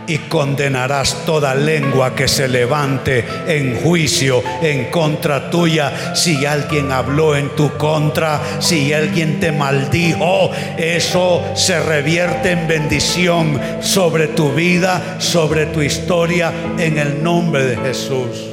y 0.07 0.19
condenarás 0.19 1.25
toda 1.25 1.55
lengua 1.55 2.15
que 2.15 2.27
se 2.27 2.49
levante 2.49 3.25
en 3.47 3.77
juicio 3.77 4.43
en 4.61 4.91
contra 4.91 5.51
tuya. 5.51 6.15
Si 6.15 6.45
alguien 6.45 6.91
habló 6.91 7.37
en 7.37 7.51
tu 7.51 7.71
contra, 7.77 8.41
si 8.61 8.93
alguien 8.93 9.41
te 9.41 9.53
maldijo, 9.53 10.51
eso 10.77 11.43
se 11.55 11.81
revierte 11.81 12.53
en 12.53 12.67
bendición 12.67 13.61
sobre 13.81 14.29
tu 14.29 14.53
vida, 14.53 15.21
sobre 15.21 15.67
tu 15.67 15.81
historia, 15.81 16.53
en 16.79 16.99
el 16.99 17.23
nombre 17.23 17.65
de 17.65 17.77
Jesús. 17.77 18.47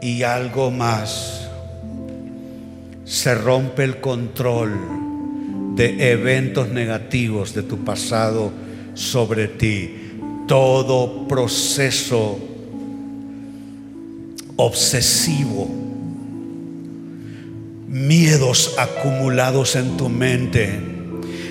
Y 0.00 0.24
algo 0.24 0.70
más, 0.70 1.48
se 3.04 3.34
rompe 3.34 3.84
el 3.84 3.98
control 3.98 4.72
de 5.76 6.12
eventos 6.12 6.68
negativos 6.68 7.54
de 7.54 7.62
tu 7.62 7.84
pasado 7.84 8.52
sobre 8.94 9.48
ti. 9.48 9.90
Todo 10.46 11.26
proceso 11.28 12.38
obsesivo, 14.56 15.68
miedos 17.88 18.74
acumulados 18.78 19.76
en 19.76 19.96
tu 19.96 20.08
mente, 20.08 20.78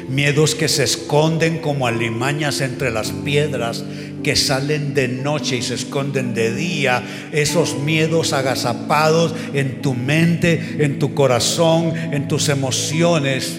miedos 0.09 0.55
que 0.55 0.67
se 0.67 0.83
esconden 0.83 1.59
como 1.59 1.87
alimañas 1.87 2.61
entre 2.61 2.91
las 2.91 3.11
piedras, 3.11 3.83
que 4.23 4.35
salen 4.35 4.93
de 4.93 5.07
noche 5.07 5.57
y 5.57 5.61
se 5.61 5.73
esconden 5.73 6.33
de 6.33 6.53
día, 6.53 7.03
esos 7.31 7.79
miedos 7.79 8.33
agazapados 8.33 9.33
en 9.53 9.81
tu 9.81 9.93
mente, 9.93 10.77
en 10.79 10.99
tu 10.99 11.15
corazón, 11.15 11.93
en 11.95 12.27
tus 12.27 12.49
emociones, 12.49 13.57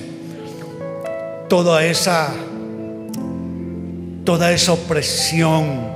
toda 1.48 1.84
esa 1.84 2.32
toda 4.24 4.52
esa 4.52 4.72
opresión 4.72 5.92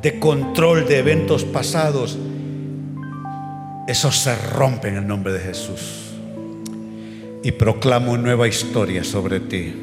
de 0.00 0.18
control 0.18 0.86
de 0.86 0.98
eventos 0.98 1.44
pasados, 1.44 2.18
eso 3.88 4.12
se 4.12 4.36
rompe 4.36 4.88
en 4.88 4.96
el 4.96 5.06
nombre 5.06 5.32
de 5.32 5.40
Jesús. 5.40 5.80
Y 7.42 7.52
proclamo 7.52 8.16
nueva 8.16 8.46
historia 8.46 9.02
sobre 9.02 9.40
ti, 9.40 9.74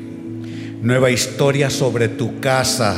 nueva 0.81 1.11
historia 1.11 1.69
sobre 1.69 2.07
tu 2.07 2.39
casa, 2.39 2.97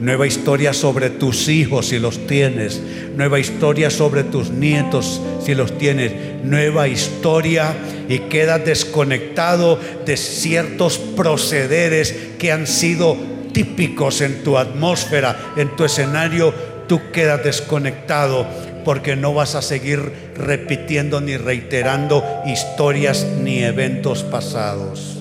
nueva 0.00 0.26
historia 0.26 0.72
sobre 0.72 1.10
tus 1.10 1.48
hijos 1.48 1.88
si 1.88 1.98
los 1.98 2.26
tienes, 2.26 2.80
nueva 3.14 3.38
historia 3.38 3.90
sobre 3.90 4.24
tus 4.24 4.50
nietos 4.50 5.20
si 5.44 5.54
los 5.54 5.76
tienes, 5.76 6.12
nueva 6.42 6.88
historia 6.88 7.74
y 8.08 8.18
quedas 8.20 8.64
desconectado 8.64 9.78
de 10.06 10.16
ciertos 10.16 10.98
procederes 10.98 12.14
que 12.38 12.50
han 12.50 12.66
sido 12.66 13.31
típicos 13.52 14.20
en 14.20 14.42
tu 14.42 14.58
atmósfera, 14.58 15.54
en 15.56 15.74
tu 15.76 15.84
escenario, 15.84 16.52
tú 16.86 17.00
quedas 17.12 17.44
desconectado 17.44 18.46
porque 18.84 19.16
no 19.16 19.32
vas 19.32 19.54
a 19.54 19.62
seguir 19.62 20.12
repitiendo 20.36 21.20
ni 21.20 21.36
reiterando 21.36 22.24
historias 22.46 23.24
ni 23.24 23.62
eventos 23.62 24.24
pasados. 24.24 25.18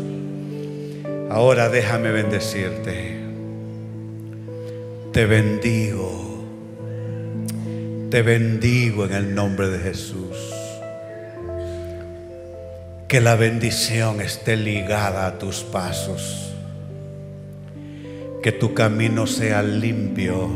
Ahora 1.30 1.70
déjame 1.70 2.12
bendecirte. 2.12 3.22
Te 5.14 5.26
bendigo. 5.26 6.20
Te 8.10 8.22
bendigo 8.22 9.06
en 9.06 9.14
el 9.14 9.36
nombre 9.36 9.70
de 9.70 9.80
Jesús. 9.80 10.38
Que 13.08 13.22
la 13.22 13.36
bendición 13.36 14.22
esté 14.22 14.58
ligada 14.58 15.28
a 15.28 15.38
tus 15.38 15.64
pasos 15.64 16.51
que 18.42 18.52
tu 18.52 18.74
camino 18.74 19.28
sea 19.28 19.62
limpio, 19.62 20.50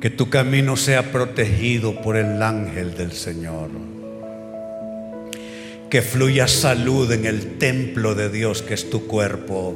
que 0.00 0.08
tu 0.08 0.30
camino 0.30 0.76
sea 0.76 1.12
protegido 1.12 2.00
por 2.00 2.16
el 2.16 2.42
ángel 2.42 2.96
del 2.96 3.12
Señor, 3.12 3.68
que 5.90 6.00
fluya 6.00 6.48
salud 6.48 7.12
en 7.12 7.26
el 7.26 7.58
templo 7.58 8.14
de 8.14 8.30
Dios 8.30 8.62
que 8.62 8.72
es 8.72 8.88
tu 8.88 9.06
cuerpo, 9.06 9.74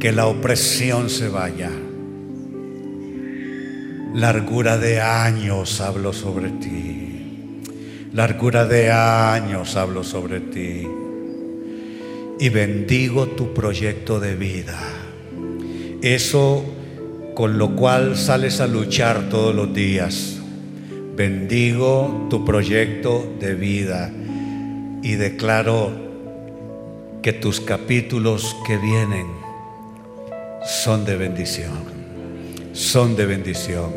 que 0.00 0.10
la 0.10 0.26
opresión 0.26 1.10
se 1.10 1.28
vaya. 1.28 1.70
Largura 4.14 4.78
de 4.78 5.02
años 5.02 5.82
hablo 5.82 6.14
sobre 6.14 6.48
ti. 6.48 7.60
Largura 8.14 8.64
de 8.64 8.90
años 8.90 9.76
hablo 9.76 10.02
sobre 10.02 10.40
ti 10.40 10.86
y 12.38 12.48
bendigo 12.50 13.28
tu 13.28 13.54
proyecto 13.54 14.20
de 14.20 14.34
vida. 14.34 14.78
Eso 16.02 16.64
con 17.34 17.58
lo 17.58 17.76
cual 17.76 18.16
sales 18.16 18.60
a 18.60 18.66
luchar 18.66 19.28
todos 19.28 19.54
los 19.54 19.72
días. 19.72 20.38
Bendigo 21.16 22.26
tu 22.30 22.44
proyecto 22.44 23.34
de 23.40 23.54
vida 23.54 24.10
y 25.02 25.12
declaro 25.12 25.90
que 27.22 27.32
tus 27.32 27.60
capítulos 27.60 28.56
que 28.66 28.76
vienen 28.76 29.26
son 30.64 31.04
de 31.04 31.16
bendición. 31.16 31.96
Son 32.72 33.16
de 33.16 33.26
bendición. 33.26 33.90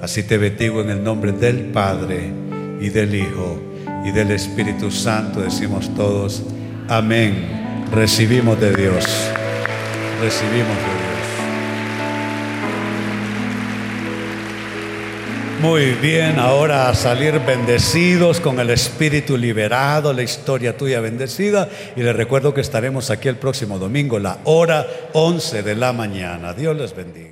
Así 0.00 0.22
te 0.22 0.38
bendigo 0.38 0.80
en 0.80 0.90
el 0.90 1.04
nombre 1.04 1.32
del 1.32 1.66
Padre 1.66 2.30
y 2.80 2.88
del 2.88 3.14
Hijo 3.14 3.60
y 4.04 4.10
del 4.12 4.30
Espíritu 4.30 4.90
Santo. 4.90 5.40
Decimos 5.40 5.94
todos, 5.94 6.42
amén 6.88 7.65
recibimos 7.92 8.60
de 8.60 8.72
Dios. 8.74 9.04
Recibimos 10.20 10.76
de 10.76 10.82
Dios. 10.82 11.06
Muy 15.60 15.94
bien, 15.94 16.38
ahora 16.38 16.88
a 16.88 16.94
salir 16.94 17.40
bendecidos 17.40 18.40
con 18.40 18.60
el 18.60 18.70
espíritu 18.70 19.38
liberado, 19.38 20.12
la 20.12 20.22
historia 20.22 20.76
tuya 20.76 21.00
bendecida. 21.00 21.68
Y 21.96 22.02
les 22.02 22.14
recuerdo 22.14 22.52
que 22.52 22.60
estaremos 22.60 23.10
aquí 23.10 23.28
el 23.28 23.36
próximo 23.36 23.78
domingo, 23.78 24.18
la 24.18 24.38
hora 24.44 24.86
11 25.14 25.62
de 25.62 25.74
la 25.74 25.92
mañana. 25.92 26.52
Dios 26.52 26.76
les 26.76 26.94
bendiga. 26.94 27.30